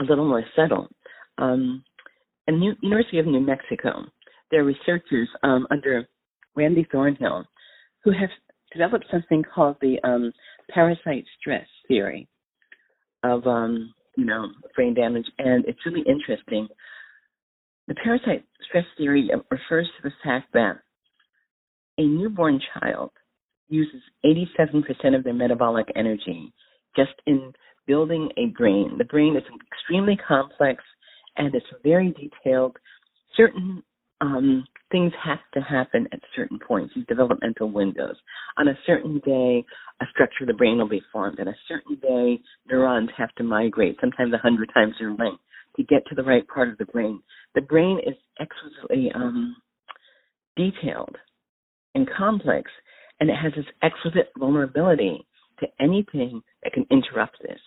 [0.00, 0.88] a little more subtle.
[1.38, 1.82] Um,
[2.46, 4.04] at the University of New Mexico,
[4.50, 6.06] there are researchers um, under
[6.54, 7.44] Randy Thornhill
[8.04, 8.28] who have
[8.70, 10.30] developed something called the um,
[10.70, 12.28] parasite stress theory
[13.22, 16.68] of um, you know brain damage, and it's really interesting.
[17.88, 20.78] The parasite stress theory refers to the fact that
[21.98, 23.10] a newborn child
[23.68, 26.52] uses 87% of their metabolic energy
[26.96, 27.52] just in
[27.86, 28.96] building a brain.
[28.98, 30.82] The brain is extremely complex
[31.36, 32.76] and it's very detailed.
[33.36, 33.82] Certain
[34.20, 38.16] um, things have to happen at certain points, these developmental windows.
[38.58, 39.64] On a certain day,
[40.00, 41.40] a structure of the brain will be formed.
[41.40, 45.42] On a certain day, neurons have to migrate, sometimes a hundred times their length,
[45.76, 47.20] to get to the right part of the brain.
[47.54, 49.56] The brain is exquisitely um,
[50.56, 51.16] detailed
[51.94, 52.70] and complex,
[53.20, 55.26] and it has this exquisite vulnerability
[55.60, 57.58] to anything that can interrupt this.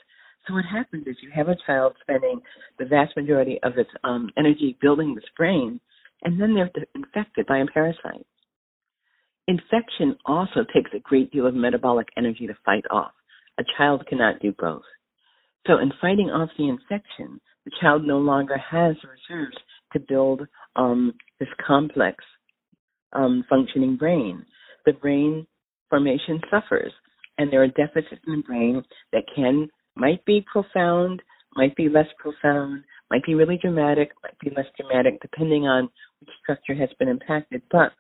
[0.48, 2.40] So what happens is you have a child spending
[2.80, 5.80] the vast majority of its um, energy building this brain,
[6.24, 8.26] and then they're infected by a parasite.
[9.48, 13.12] Infection also takes a great deal of metabolic energy to fight off.
[13.60, 14.84] A child cannot do both.
[15.66, 19.58] So in fighting off the infection, the child no longer has reserves
[19.94, 20.42] to build
[20.76, 22.24] um, this complex
[23.14, 24.46] um, functioning brain.
[24.86, 25.48] The brain
[25.90, 26.92] formation suffers,
[27.38, 31.22] and there are deficits in the brain that can might be profound,
[31.56, 35.90] might be less profound, might be really dramatic, might be less dramatic, depending on
[36.42, 37.62] structure has been impacted.
[37.72, 37.92] But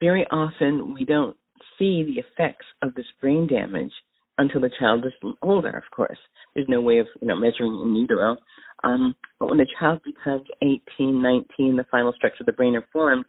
[0.00, 1.36] very often we don't
[1.78, 3.92] see the effects of this brain damage
[4.38, 6.18] until the child is older, of course.
[6.54, 8.36] There's no way of, you know, measuring in utero.
[8.82, 12.86] Um, but when the child becomes 18, 19, the final structure of the brain are
[12.92, 13.26] formed,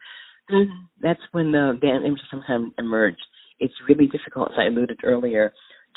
[1.01, 3.17] that's when the damage sometimes emerge.
[3.59, 5.53] It's really difficult, as I alluded earlier,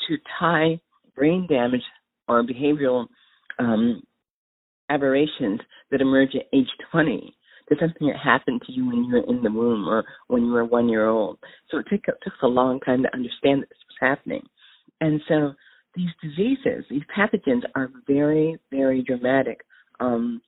[0.07, 0.79] to tie
[1.15, 1.81] brain damage
[2.27, 3.07] or behavioral
[3.59, 4.03] um,
[4.89, 7.35] aberrations that emerge at age 20
[7.69, 10.51] to something that happened to you when you were in the womb or when you
[10.51, 11.39] were one year old.
[11.69, 14.43] So it took, it took a long time to understand that this was happening.
[15.01, 15.53] And so
[15.95, 19.61] these diseases, these pathogens are very, very dramatic,
[19.99, 20.41] um,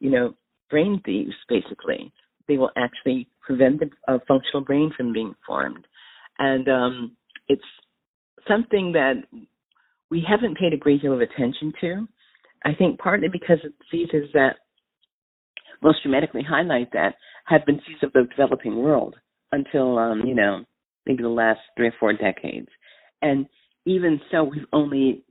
[0.00, 0.34] you know,
[0.70, 2.12] brain thieves, basically.
[2.46, 5.86] They will actually prevent the uh, functional brain from being formed.
[6.38, 7.16] And um,
[7.48, 7.62] it's
[8.46, 9.14] something that
[10.10, 12.08] we haven't paid a great deal of attention to.
[12.64, 14.56] I think partly because of diseases that
[15.82, 17.14] most dramatically highlight that
[17.46, 19.16] have been diseases of the developing world
[19.52, 20.64] until, um, you know,
[21.06, 22.68] maybe the last three or four decades.
[23.22, 23.46] And
[23.86, 25.24] even so, we've only,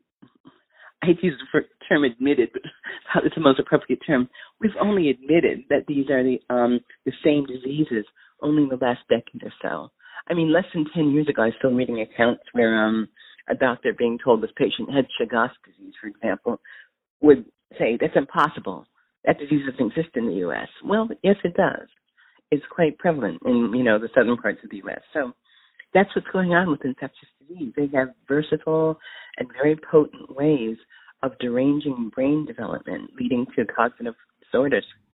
[1.03, 4.29] I hate to use the term admitted, but it's the most appropriate term.
[4.59, 8.05] We've only admitted that these are the, um, the same diseases
[8.41, 9.89] only in the last decade or so.
[10.29, 13.07] I mean, less than 10 years ago, I was still reading accounts where, um,
[13.49, 16.59] a doctor being told this patient had Chagas disease, for example,
[17.21, 17.45] would
[17.77, 18.85] say that's impossible.
[19.27, 20.69] That disease doesn't exist in the U.S.
[20.83, 21.87] Well, yes, it does.
[22.49, 25.01] It's quite prevalent in you know the southern parts of the U.S.
[25.13, 25.33] So
[25.93, 27.73] that's what's going on with infectious disease.
[27.75, 28.97] They have versatile
[29.37, 30.77] and very potent ways
[31.23, 34.85] of deranging brain development, leading to cognitive disorders.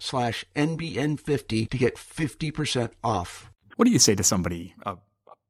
[0.00, 3.50] slash NBN50 to get 50% off.
[3.76, 4.96] What do you say to somebody, uh,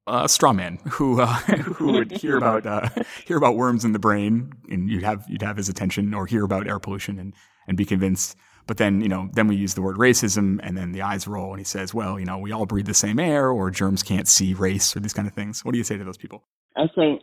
[0.07, 1.27] a straw man who uh,
[1.77, 2.89] who would hear about uh,
[3.25, 6.45] hear about worms in the brain, and you'd have you'd have his attention, or hear
[6.45, 7.35] about air pollution and
[7.69, 8.37] and be convinced.
[8.67, 11.51] But then you know, then we use the word racism, and then the eyes roll,
[11.51, 14.27] and he says, "Well, you know, we all breathe the same air, or germs can't
[14.27, 16.45] see race, or these kind of things." What do you say to those people?
[16.77, 17.21] I say,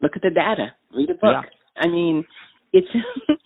[0.00, 1.22] look at the data, read a book.
[1.22, 1.42] Yeah.
[1.76, 2.24] I mean,
[2.72, 2.88] it's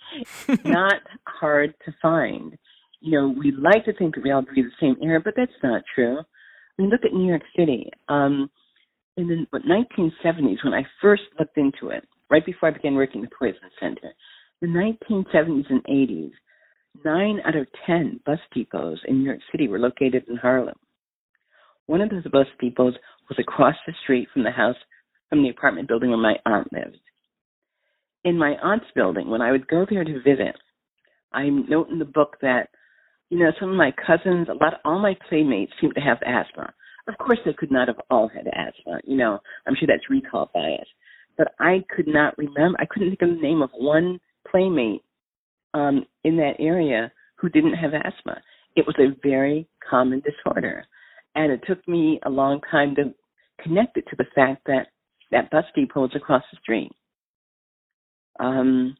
[0.64, 2.57] not hard to find.
[3.01, 5.53] You know, we like to think that we all breathe the same air, but that's
[5.63, 6.19] not true.
[6.19, 7.91] I mean, look at New York City.
[8.09, 8.51] Um,
[9.17, 13.23] in the what, 1970s, when I first looked into it, right before I began working
[13.23, 14.13] at the Poison Center,
[14.61, 16.31] the 1970s and 80s,
[17.05, 20.75] nine out of 10 bus depots in New York City were located in Harlem.
[21.87, 22.97] One of those bus depots
[23.29, 24.77] was across the street from the house,
[25.29, 26.99] from the apartment building where my aunt lived.
[28.25, 30.57] In my aunt's building, when I would go there to visit,
[31.33, 32.69] I note in the book that,
[33.31, 36.73] you know, some of my cousins, a lot, all my playmates seemed to have asthma.
[37.09, 39.01] Of course, they could not have all had asthma.
[39.05, 40.88] You know, I'm sure that's recall bias.
[41.37, 42.79] But I could not remember.
[42.81, 44.19] I couldn't think of the name of one
[44.51, 45.03] playmate
[45.75, 48.41] um, in that area who didn't have asthma.
[48.77, 50.85] It was a very common disorder,
[51.35, 53.14] and it took me a long time to
[53.62, 54.88] connect it to the fact that
[55.31, 56.93] that bus depot was across the street.
[58.41, 58.97] Um,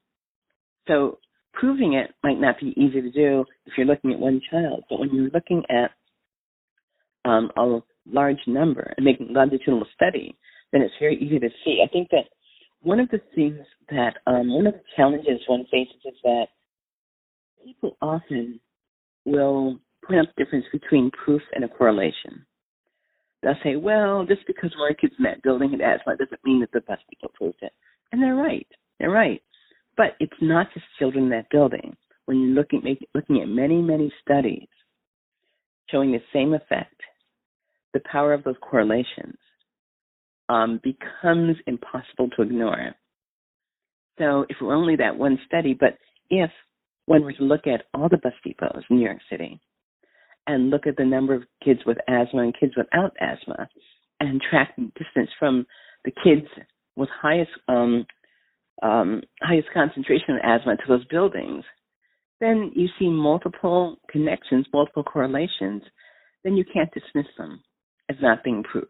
[0.87, 1.19] so
[1.59, 5.01] proving it might not be easy to do if you're looking at one child, but
[5.01, 5.91] when you're looking at
[7.25, 10.37] um, a large number and making longitudinal study,
[10.73, 11.83] then it's very easy to see.
[11.85, 12.25] I think that
[12.83, 13.59] one of the things
[13.91, 16.47] that um, one of the challenges one faces is that
[17.65, 18.61] people often
[19.25, 22.47] will point out the difference between proof and a correlation.
[23.43, 26.73] They'll say, well, just because one kid's in that building had asthma doesn't mean that
[26.73, 27.73] the best people proved it.
[28.13, 28.67] And they're right.
[28.99, 29.43] They're right.
[29.99, 31.95] But it's not just children in that building.
[32.25, 34.69] When you're looking, make, looking at many, many studies
[35.91, 36.95] showing the same effect,
[37.93, 39.37] the power of those correlations
[40.49, 42.95] um, becomes impossible to ignore.
[44.19, 45.99] So if were only that one study, but
[46.31, 46.51] if
[47.07, 49.61] one were to look at all the bus depots in New York City
[50.47, 53.69] and look at the number of kids with asthma and kids without asthma
[54.21, 55.67] and track distance from
[56.05, 56.47] the kids
[56.97, 58.07] with highest um,
[58.83, 61.65] um, highest concentration of asthma to those buildings,
[62.41, 65.83] then you see multiple connections, multiple correlations,
[66.45, 67.63] then you can't dismiss them
[68.09, 68.89] as not being proof.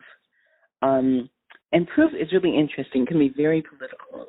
[0.83, 1.29] Um,
[1.73, 4.29] and proof is really interesting, can be very political.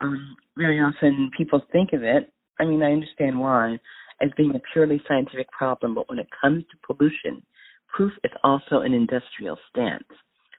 [0.00, 3.78] Um, very often people think of it, I mean, I understand why,
[4.20, 7.42] as being a purely scientific problem, but when it comes to pollution,
[7.88, 10.04] proof is also an industrial stance.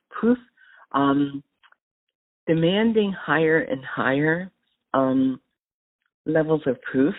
[0.09, 0.37] Proof
[0.93, 1.43] um,
[2.49, 4.51] demanding higher and higher
[4.95, 5.39] um,
[6.25, 7.13] levels of proof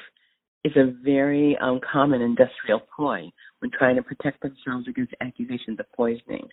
[0.65, 5.87] is a very um, common industrial ploy when trying to protect themselves against accusations of
[5.97, 6.49] poisoning.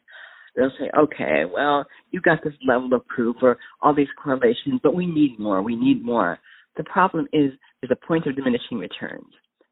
[0.55, 4.93] They'll say, okay, well, you got this level of proof or all these correlations, but
[4.93, 6.37] we need more, we need more.
[6.77, 9.25] The problem is there's a point of diminishing returns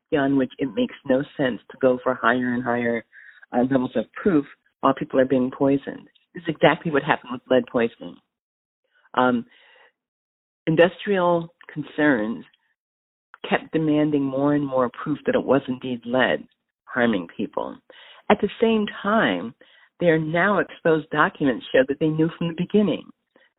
[0.10, 3.06] beyond which it makes no sense to go for higher and higher
[3.54, 4.46] uh, levels of proof
[4.82, 6.08] while people are being poisoned.
[6.34, 8.16] This is exactly what happened with lead poisoning.
[9.16, 9.46] Um,
[10.68, 12.46] industrial concerns
[13.50, 16.46] kept demanding more and more proof that it was indeed lead
[16.86, 17.78] harming people.
[18.30, 19.54] At the same time,
[20.00, 23.04] their now exposed documents show that they knew from the beginning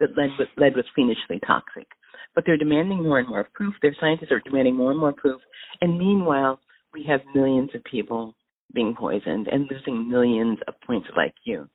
[0.00, 1.86] that lead was, lead was fiendishly toxic.
[2.34, 3.74] But they're demanding more and more proof.
[3.80, 5.40] Their scientists are demanding more and more proof.
[5.80, 6.60] And meanwhile,
[6.92, 8.34] we have millions of people
[8.74, 11.68] being poisoned and losing millions of points of IQ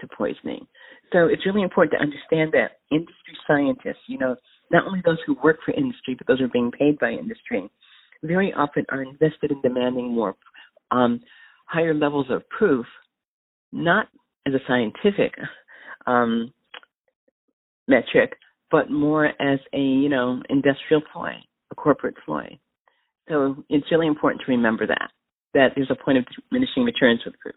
[0.00, 0.66] to poisoning.
[1.12, 4.36] So it's really important to understand that industry scientists, you know,
[4.70, 7.68] not only those who work for industry, but those who are being paid by industry,
[8.22, 10.34] very often are invested in demanding more
[10.90, 11.20] um,
[11.66, 12.86] higher levels of proof,
[13.72, 14.08] not
[14.46, 15.34] as a scientific
[16.06, 16.52] um,
[17.88, 18.36] metric,
[18.70, 21.32] but more as a you know industrial ploy,
[21.70, 22.58] a corporate ploy.
[23.28, 25.10] So it's really important to remember that
[25.54, 27.54] that there's a point of diminishing returns with proof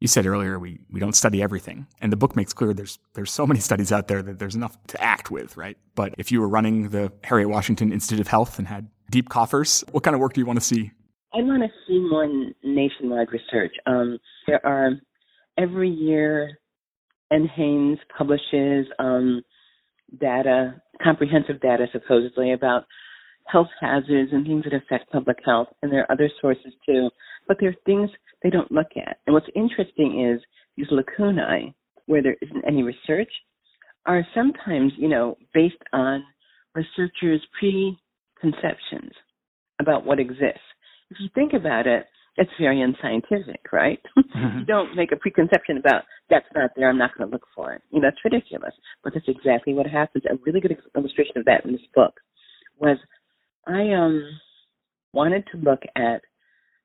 [0.00, 3.30] you said earlier we, we don't study everything and the book makes clear there's there's
[3.30, 6.40] so many studies out there that there's enough to act with right but if you
[6.40, 10.20] were running the harriet washington institute of health and had deep coffers what kind of
[10.20, 10.90] work do you want to see
[11.32, 12.28] I want to see more
[12.64, 13.72] nationwide research.
[13.86, 14.90] Um, there are
[15.58, 16.58] every year,
[17.32, 19.42] NHANES publishes um,
[20.20, 22.84] data, comprehensive data supposedly about
[23.46, 27.10] health hazards and things that affect public health, and there are other sources too.
[27.46, 28.10] But there are things
[28.42, 29.18] they don't look at.
[29.26, 30.40] And what's interesting is
[30.76, 31.74] these lacunae,
[32.06, 33.30] where there isn't any research,
[34.06, 36.24] are sometimes, you know, based on
[36.74, 39.12] researchers' preconceptions
[39.80, 40.60] about what exists.
[41.10, 44.00] If you think about it, it's very unscientific, right?
[44.30, 44.60] Mm-hmm.
[44.60, 47.72] you don't make a preconception about that's not there, I'm not going to look for
[47.72, 47.82] it.
[47.90, 48.72] You know, that's ridiculous.
[49.02, 50.22] But that's exactly what happens.
[50.30, 52.14] A really good illustration of that in this book
[52.78, 52.96] was
[53.66, 54.22] I um
[55.12, 56.22] wanted to look at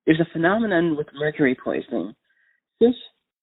[0.06, 2.14] there's a phenomenon with mercury poisoning.
[2.80, 2.96] Fish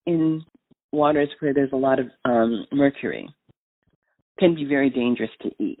[0.05, 0.43] in
[0.91, 3.27] waters where there's a lot of um, mercury
[4.39, 5.79] can be very dangerous to eat.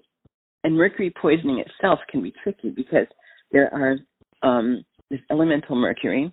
[0.63, 3.07] And mercury poisoning itself can be tricky because
[3.51, 3.97] there are
[4.41, 6.31] um, this elemental mercury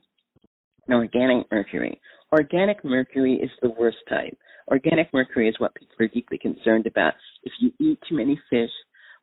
[0.86, 2.00] and organic mercury.
[2.32, 4.36] Organic mercury is the worst type.
[4.68, 7.14] Organic mercury is what people are deeply concerned about.
[7.42, 8.70] If you eat too many fish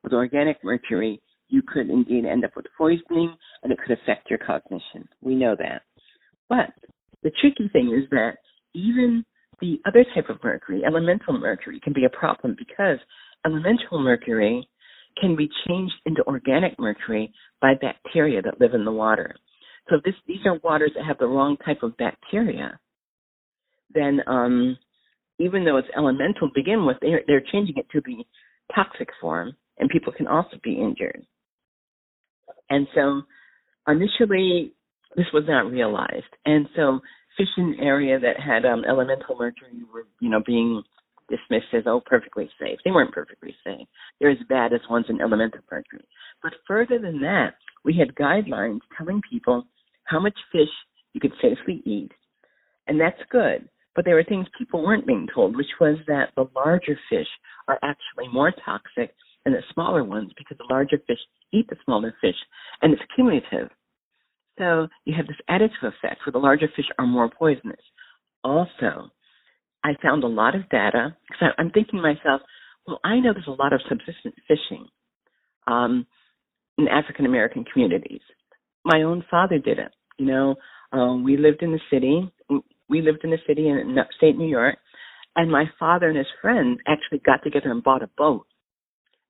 [0.04, 4.40] with organic mercury, you could indeed end up with poisoning and it could affect your
[4.40, 5.08] cognition.
[5.22, 5.84] We know that.
[6.50, 6.72] But
[7.24, 8.38] the tricky thing is that
[8.74, 9.26] even
[9.60, 13.00] the other type of mercury, elemental mercury, can be a problem because
[13.46, 14.68] elemental mercury
[15.20, 19.36] can be changed into organic mercury by bacteria that live in the water.
[19.90, 22.80] So if this, these are waters that have the wrong type of bacteria,
[23.94, 24.78] then um,
[25.40, 28.24] even though it's elemental to begin with, they're, they're changing it to the
[28.76, 31.26] toxic form, and people can also be injured.
[32.70, 33.22] And so
[33.88, 34.74] initially,
[35.16, 36.26] this was not realized.
[36.46, 37.00] And so
[37.38, 40.84] fish in an area that had um, elemental mercury were, you know, being
[41.30, 42.80] dismissed as, oh, perfectly safe.
[42.84, 43.88] They weren't perfectly safe.
[44.20, 46.06] They're as bad as ones in elemental mercury.
[46.42, 49.66] But further than that, we had guidelines telling people
[50.06, 50.70] how much fish
[51.14, 52.12] you could safely eat.
[52.88, 53.68] And that's good.
[53.96, 57.28] But there were things people weren't being told, which was that the larger fish
[57.68, 59.14] are actually more toxic
[59.48, 61.20] than the smaller ones because the larger fish
[61.54, 62.36] eat the smaller fish,
[62.82, 63.70] and it's cumulative.
[64.60, 67.80] So you have this additive effect where the larger fish are more poisonous.
[68.44, 69.12] Also,
[69.84, 72.42] I found a lot of data because I'm thinking to myself,
[72.86, 74.88] well, I know there's a lot of subsistence fishing
[75.66, 76.06] um,
[76.78, 78.22] in African American communities.
[78.84, 79.92] My own father did it.
[80.18, 80.56] You know,
[80.92, 82.30] um, we lived in the city.
[82.90, 84.78] We lived in the city in upstate New York,
[85.36, 88.46] and my father and his friends actually got together and bought a boat,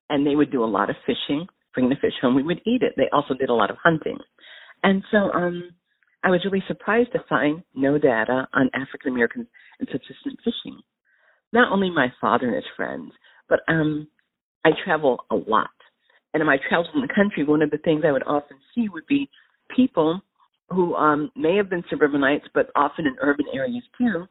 [0.10, 1.48] and they would do a lot of fishing
[1.78, 2.94] bring the fish home, we would eat it.
[2.98, 4.18] They also did a lot of hunting.
[4.82, 5.70] And so um,
[6.24, 9.46] I was really surprised to find no data on African Americans
[9.80, 10.80] and subsistence fishing.
[11.54, 13.12] Not only my father and his friends,
[13.48, 14.08] but um,
[14.66, 15.70] I travel a lot.
[16.34, 18.90] And in my travels in the country, one of the things I would often see
[18.90, 19.30] would be
[19.76, 20.20] people
[20.70, 24.26] who um, may have been suburbanites, but often in urban areas too,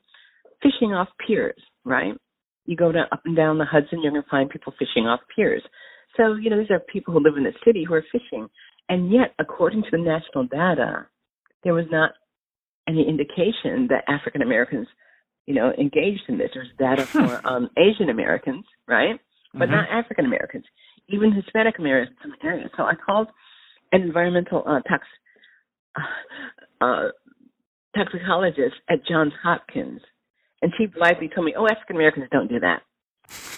[0.63, 2.15] fishing off piers, right?
[2.67, 5.63] You go up and down the Hudson, you're going to find people fishing off piers.
[6.17, 8.49] So, you know, these are people who live in the city who are fishing.
[8.89, 11.07] And yet, according to the national data,
[11.65, 12.13] there was not
[12.89, 14.87] any indication that African Americans,
[15.47, 16.51] you know, engaged in this.
[16.55, 19.19] There's data for um, Asian Americans, right?
[19.53, 19.73] But mm-hmm.
[19.73, 20.65] not African Americans,
[21.09, 22.69] even Hispanic Americans in the area.
[22.77, 23.29] So I called
[23.93, 25.07] an environmental uh, tox,
[26.81, 27.09] uh,
[27.97, 30.01] toxicologist at Johns Hopkins,
[30.63, 32.83] and she blithely told me, "Oh, African Americans don't do that."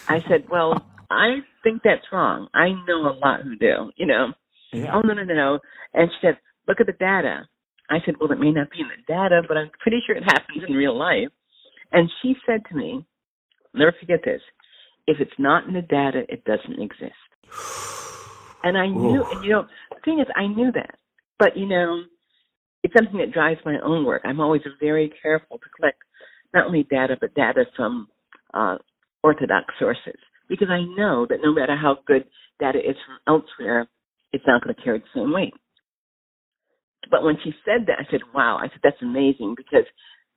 [0.09, 2.49] I said, "Well, I think that's wrong.
[2.55, 4.33] I know a lot who do, you know.
[4.73, 4.95] Yeah.
[4.95, 5.59] Oh, no, no, no, no.
[5.95, 7.49] And she said, look at the data.
[7.91, 10.25] I said, well, it may not be in the data, but I'm pretty sure it
[10.25, 11.29] happens in real life.
[11.93, 13.07] And she said to me,
[13.73, 14.43] never forget this,
[15.07, 17.15] if it's not in the data, it doesn't exist.
[18.63, 20.97] And I knew, and you know, the thing is, I knew that.
[21.39, 22.03] But, you know,
[22.83, 24.23] it's something that drives my own work.
[24.25, 26.03] I'm always very careful to collect
[26.55, 28.09] not only data, but data from
[28.55, 28.77] uh,
[29.23, 30.19] orthodox sources
[30.49, 32.25] because I know that no matter how good
[32.59, 33.87] data is from elsewhere,
[34.33, 35.55] it's not going to carry the same weight.
[37.11, 39.87] But when she said that, I said, wow, I said, that's amazing because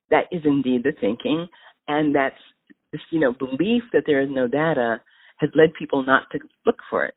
[0.10, 1.48] that is indeed the thinking.
[1.88, 2.36] And that's
[2.92, 5.02] this, you know, belief that there is no data
[5.38, 7.16] has led people not to look for it.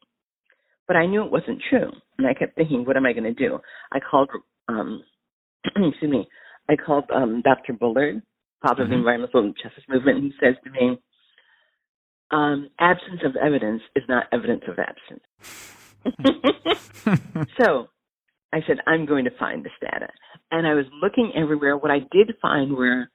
[0.87, 1.91] But I knew it wasn't true.
[2.19, 3.59] And I kept thinking, what am I going to do?
[3.93, 4.31] I called,
[4.69, 5.03] um,
[5.65, 6.27] excuse me,
[6.69, 7.75] I called um, Dr.
[7.75, 8.23] Bullard,
[8.65, 8.83] father mm-hmm.
[8.83, 8.99] of the mm-hmm.
[9.01, 10.99] environmental justice movement, and he says to me,
[12.31, 15.23] um, absence of evidence is not evidence of absence.
[17.61, 17.89] so
[18.53, 20.09] I said, I'm going to find this data.
[20.51, 21.77] And I was looking everywhere.
[21.77, 23.09] What I did find were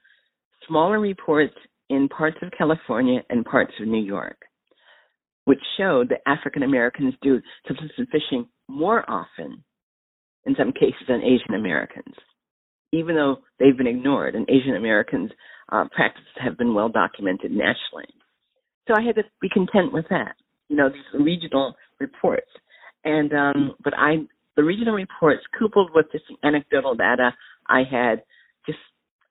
[0.68, 1.56] smaller reports
[1.90, 4.38] in parts of California and parts of New York,
[5.46, 9.64] which showed that African Americans do subsistence fishing more often
[10.46, 12.16] in some cases, than Asian Americans,
[12.92, 15.32] even though they've been ignored and Asian Americans'
[15.72, 18.08] uh, practices have been well documented nationally.
[18.88, 20.36] So I had to be content with that,
[20.68, 22.50] you know, these regional reports.
[23.06, 24.18] And, um, but I,
[24.56, 27.32] the regional reports coupled with this anecdotal data
[27.68, 28.24] I had
[28.66, 28.80] just,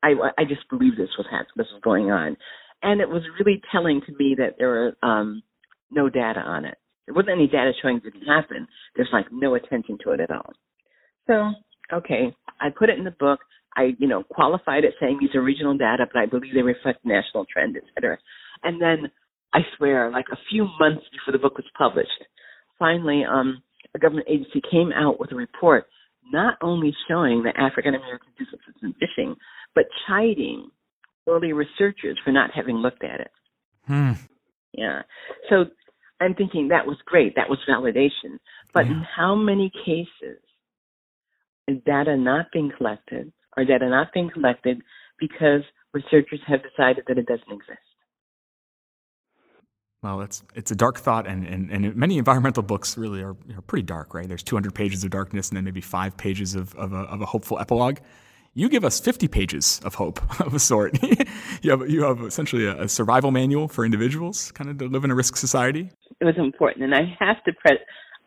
[0.02, 2.36] I, I just believed this was happening, this was going on.
[2.82, 5.42] And it was really telling to me that there were, um,
[5.90, 6.76] no data on it.
[7.06, 8.68] There wasn't any data showing it didn't happen.
[8.94, 10.52] There's like no attention to it at all.
[11.26, 11.52] So,
[11.92, 13.40] okay, I put it in the book.
[13.76, 17.04] I, you know, qualified it saying these are regional data, but I believe they reflect
[17.04, 18.18] national trend, et cetera.
[18.64, 19.10] And then
[19.52, 22.10] I swear, like a few months before the book was published,
[22.78, 23.62] finally, um,
[23.94, 25.86] a government agency came out with a report
[26.32, 29.36] not only showing that African American disciplines in fishing,
[29.74, 30.70] but chiding
[31.28, 33.30] early researchers for not having looked at it.
[33.86, 34.12] Hmm.
[34.72, 35.02] Yeah.
[35.48, 35.66] So
[36.20, 37.34] I'm thinking that was great.
[37.36, 38.38] That was validation.
[38.74, 38.92] But Yeah.
[38.92, 40.40] in how many cases
[41.74, 44.80] data not being collected or data not being collected
[45.18, 45.62] because
[45.92, 47.78] researchers have decided that it doesn't exist?
[50.02, 53.62] Well, it's it's a dark thought, and, and, and many environmental books really are, are
[53.66, 54.28] pretty dark, right?
[54.28, 57.26] There's 200 pages of darkness, and then maybe five pages of, of, a, of a
[57.26, 57.98] hopeful epilogue.
[58.54, 61.02] You give us 50 pages of hope of a sort.
[61.62, 65.02] you have you have essentially a, a survival manual for individuals, kind of to live
[65.02, 65.90] in a risk society.
[66.20, 67.78] It was important, and I have to pre-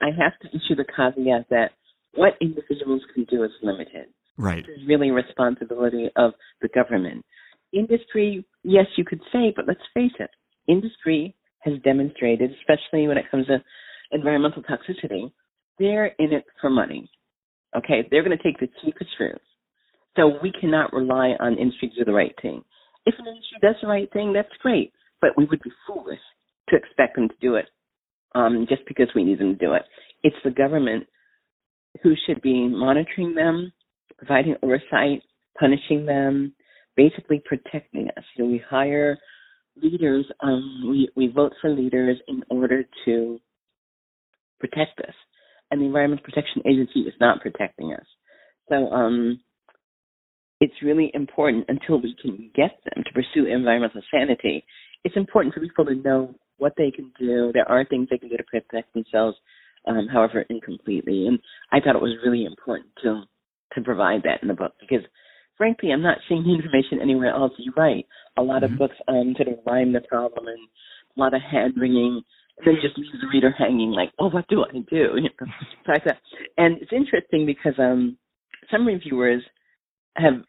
[0.01, 1.71] I have to issue the caveat that
[2.13, 4.07] what individuals can do is limited.
[4.37, 4.65] Right.
[4.65, 7.25] This is really a responsibility of the government.
[7.73, 10.29] Industry, yes, you could say, but let's face it,
[10.67, 13.63] industry has demonstrated, especially when it comes to
[14.11, 15.31] environmental toxicity,
[15.79, 17.09] they're in it for money.
[17.75, 19.41] Okay, they're going to take the cheapest route.
[20.17, 22.63] So we cannot rely on industry to do the right thing.
[23.05, 24.91] If an industry does the right thing, that's great,
[25.21, 26.19] but we would be foolish
[26.69, 27.65] to expect them to do it
[28.35, 29.83] um, just because we need them to do it.
[30.23, 31.07] It's the government
[32.03, 33.71] who should be monitoring them,
[34.17, 35.21] providing oversight,
[35.59, 36.53] punishing them,
[36.95, 38.23] basically protecting us.
[38.37, 39.17] Know, we hire
[39.81, 43.39] leaders, um, we, we vote for leaders in order to
[44.59, 45.15] protect us.
[45.69, 48.05] And the Environment Protection Agency is not protecting us.
[48.69, 49.39] So um,
[50.59, 54.63] it's really important until we can get them to pursue environmental sanity.
[55.03, 57.51] It's important for people to know what they can do.
[57.53, 59.37] There are things they can do to protect themselves,
[59.87, 61.27] um, however incompletely.
[61.27, 61.39] And
[61.71, 63.23] I thought it was really important to
[63.73, 65.05] to provide that in the book because
[65.57, 67.53] frankly I'm not seeing the information anywhere else.
[67.57, 68.05] You write.
[68.37, 70.59] A lot of books um sort of rhyme the problem and
[71.17, 72.21] a lot of hand wringing
[72.57, 75.15] and then just leaves the reader hanging like, "Oh, what do I do?
[75.15, 75.47] You know?
[75.85, 76.17] so I thought
[76.57, 78.17] and it's interesting because um
[78.69, 79.43] some reviewers
[80.17, 80.43] have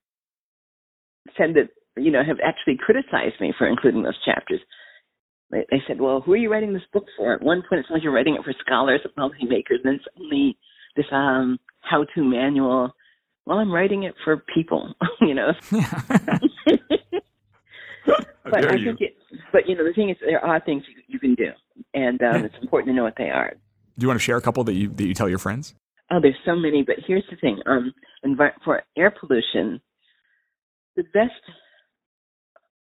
[1.36, 4.60] said that you know, have actually criticized me for including those chapters.
[5.52, 7.86] They, they said, "Well, who are you writing this book for?" At one point, it
[7.86, 10.56] sounds like you're writing it for scholars and policymakers, and then suddenly
[10.96, 12.92] this um, how-to manual.
[13.46, 15.52] Well, I'm writing it for people, you know.
[18.44, 18.84] but dare I you.
[18.86, 19.16] think it.
[19.52, 21.50] But you know, the thing is, there are things you, you can do,
[21.94, 23.52] and um, it's important to know what they are.
[23.98, 25.74] Do you want to share a couple that you that you tell your friends?
[26.10, 27.58] Oh, there's so many, but here's the thing.
[27.66, 27.92] Um,
[28.24, 29.80] envi- for air pollution,
[30.96, 31.32] the best,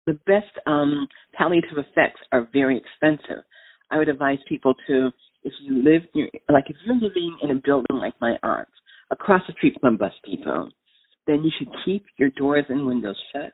[0.08, 3.44] the best um, palliative effects are very expensive.
[3.90, 5.10] I would advise people to,
[5.44, 8.70] if you live near, like if you're living in a building like my aunt's,
[9.10, 10.70] across the street from bus depot,
[11.26, 13.52] then you should keep your doors and windows shut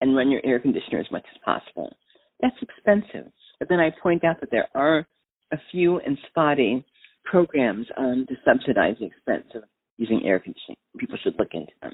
[0.00, 1.94] and run your air conditioner as much as possible.
[2.40, 3.30] That's expensive.
[3.58, 5.06] But then I point out that there are
[5.52, 6.84] a few and spotty
[7.24, 9.64] programs um, to subsidize the expense of
[9.98, 10.76] using air conditioning.
[10.98, 11.92] People should look into them.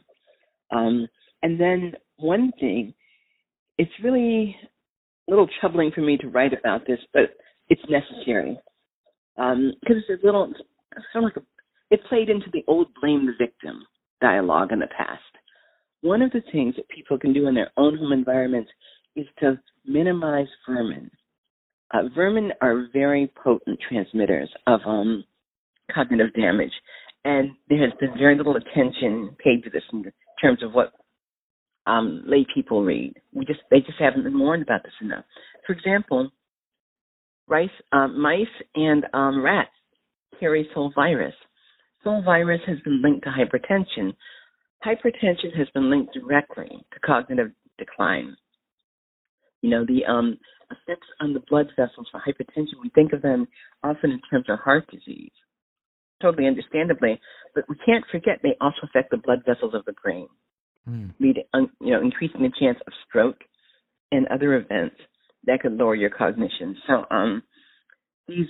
[0.70, 1.08] Um,
[1.42, 2.94] and then one thing,
[3.78, 4.56] it's really
[5.28, 7.34] a little troubling for me to write about this, but
[7.68, 8.58] it's necessary
[9.36, 13.26] because it's a little, it's kind of like a, it played into the old blame
[13.26, 13.84] the victim
[14.20, 15.20] dialogue in the past.
[16.00, 18.70] One of the things that people can do in their own home environments
[19.14, 21.10] is to minimize vermin.
[21.92, 25.24] Uh, vermin are very potent transmitters of um,
[25.94, 26.72] cognitive damage,
[27.24, 30.04] and there has been very little attention paid to this in
[30.40, 30.92] terms of what
[31.86, 33.14] um, lay people read.
[33.32, 35.24] We just they just haven't been warned about this enough.
[35.66, 36.30] For example,
[37.48, 39.70] rice, um, mice and um, rats
[40.38, 41.34] carry Seoul virus.
[42.02, 44.14] Seoul virus has been linked to hypertension.
[44.84, 48.36] Hypertension has been linked directly to cognitive decline.
[49.60, 50.38] You know, the um,
[50.70, 53.46] effects on the blood vessels for hypertension, we think of them
[53.84, 55.30] often in terms of heart disease,
[56.20, 57.20] totally understandably,
[57.54, 60.26] but we can't forget they also affect the blood vessels of the brain,
[60.86, 63.38] Un- you know, increasing the chance of stroke
[64.10, 64.96] and other events
[65.44, 66.76] that could lower your cognition.
[66.86, 67.42] So, um,
[68.28, 68.46] these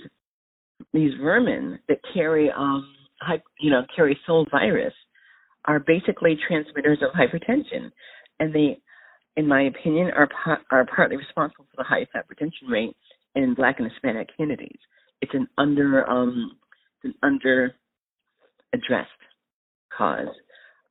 [0.93, 2.93] these vermin that carry um,
[3.59, 4.93] you know, carry Seoul virus
[5.65, 7.91] are basically transmitters of hypertension,
[8.39, 8.79] and they,
[9.37, 10.29] in my opinion, are
[10.71, 12.95] are partly responsible for the highest hypertension rate
[13.35, 14.79] in Black and Hispanic communities.
[15.21, 16.51] It's an under um,
[17.03, 17.75] an under
[18.73, 19.09] addressed
[19.95, 20.27] cause.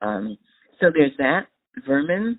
[0.00, 0.38] Um,
[0.82, 1.46] so there's that
[1.86, 2.38] vermin.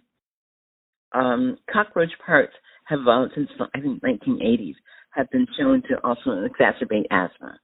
[1.14, 2.54] Um, cockroach parts
[2.86, 4.76] have evolved since I think 1980s
[5.12, 7.58] have been shown to also exacerbate asthma.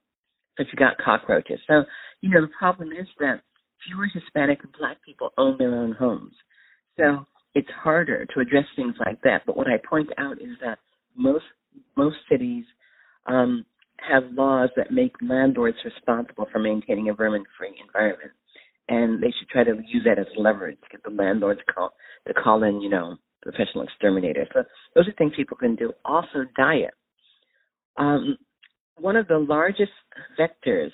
[0.56, 1.84] So if you got cockroaches, so
[2.22, 3.42] you know the problem is that
[3.86, 6.32] fewer Hispanic and Black people own their own homes,
[6.96, 9.42] so it's harder to address things like that.
[9.46, 10.78] But what I point out is that
[11.16, 11.44] most
[11.96, 12.64] most cities
[13.26, 13.64] um,
[14.08, 18.32] have laws that make landlords responsible for maintaining a vermin-free environment,
[18.90, 21.92] and they should try to use that as leverage to get the landlords call
[22.26, 24.48] to call in, you know, professional exterminators.
[24.52, 24.64] So
[24.94, 25.92] those are things people can do.
[26.04, 26.92] Also, diet.
[27.96, 28.36] Um,
[28.98, 29.92] one of the largest
[30.38, 30.90] vectors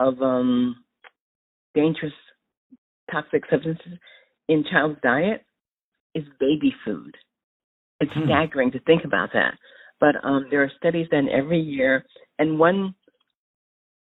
[0.00, 0.76] of um,
[1.74, 2.12] dangerous
[3.10, 3.98] toxic substances
[4.48, 5.44] in child's diet
[6.14, 7.14] is baby food.
[8.00, 8.26] It's hmm.
[8.26, 9.54] staggering to think about that.
[9.98, 12.04] But um, there are studies done every year,
[12.38, 12.94] and one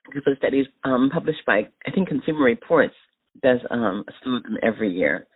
[0.05, 2.93] group of studies um, published by I think Consumer Reports
[3.41, 5.27] does um, slew of them every year,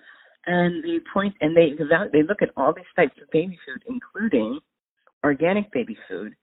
[0.45, 1.71] and they point and they
[2.11, 4.59] they look at all these types of baby food, including
[5.23, 6.33] organic baby food,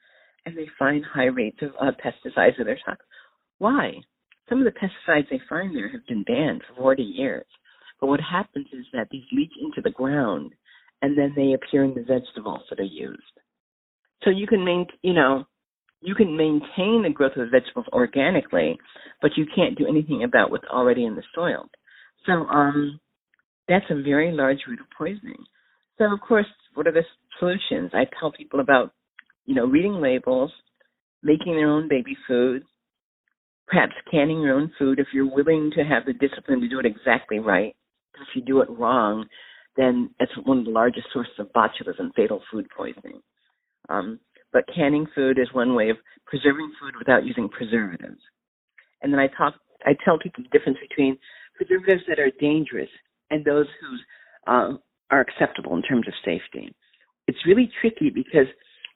[0.44, 3.06] and they find high rates of uh, pesticides that are toxic.
[3.58, 3.94] Why?
[4.48, 7.46] Some of the pesticides they find there have been banned for 40 years.
[8.00, 10.52] But what happens is that these leach into the ground
[11.02, 13.22] and then they appear in the vegetables that are used.
[14.22, 15.44] So you can main, you know,
[16.06, 18.78] you can maintain the growth of the vegetables organically,
[19.20, 21.68] but you can't do anything about what's already in the soil.
[22.26, 23.00] So um,
[23.66, 25.44] that's a very large root of poisoning.
[25.98, 27.02] So of course, what are the
[27.40, 27.90] solutions?
[27.92, 28.92] I tell people about,
[29.46, 30.52] you know, reading labels,
[31.24, 32.62] making their own baby food,
[33.66, 36.86] perhaps canning your own food if you're willing to have the discipline to do it
[36.86, 37.74] exactly right.
[38.14, 39.26] If you do it wrong,
[39.76, 43.22] then it's one of the largest sources of botulism, fatal food poisoning.
[43.88, 44.20] Um,
[44.56, 48.22] but canning food is one way of preserving food without using preservatives.
[49.02, 49.52] And then I talk,
[49.84, 51.18] I tell people the difference between
[51.56, 52.88] preservatives that are dangerous
[53.28, 54.78] and those who uh,
[55.10, 56.74] are acceptable in terms of safety.
[57.26, 58.46] It's really tricky because,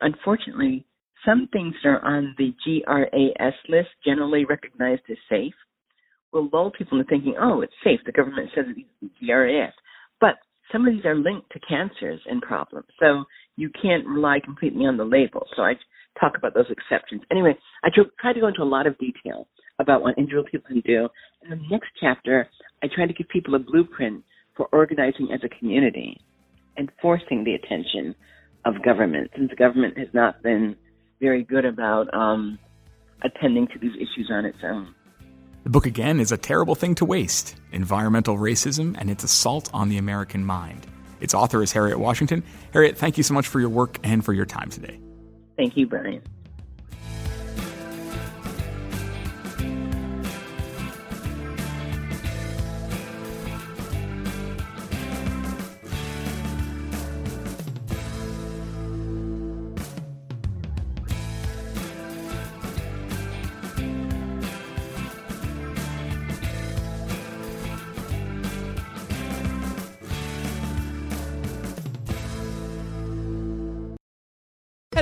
[0.01, 0.87] unfortunately,
[1.27, 5.53] some things that are on the GRAS list, generally recognized as safe,
[6.33, 8.01] will lull people into thinking, oh, it's safe.
[8.07, 8.65] The government says
[9.03, 9.75] it's GRAS.
[10.23, 10.37] But
[10.73, 12.87] some of these are linked to cancers and problems.
[12.99, 13.25] So
[13.61, 15.47] you can't rely completely on the label.
[15.55, 15.75] So I
[16.19, 17.21] talk about those exceptions.
[17.31, 17.89] Anyway, I
[18.19, 19.47] try to go into a lot of detail
[19.79, 21.09] about what individual people can do.
[21.43, 22.49] In the next chapter,
[22.83, 24.25] I try to give people a blueprint
[24.57, 26.19] for organizing as a community
[26.79, 28.15] and forcing the attention
[28.65, 30.75] of government, since government has not been
[31.21, 32.59] very good about um,
[33.23, 34.95] attending to these issues on its own.
[35.65, 39.91] The book again is A Terrible Thing to Waste Environmental Racism and Its Assault on
[39.91, 40.87] the American Mind.
[41.21, 42.43] Its author is Harriet Washington.
[42.73, 44.99] Harriet, thank you so much for your work and for your time today.
[45.57, 46.23] Thank you, Brian.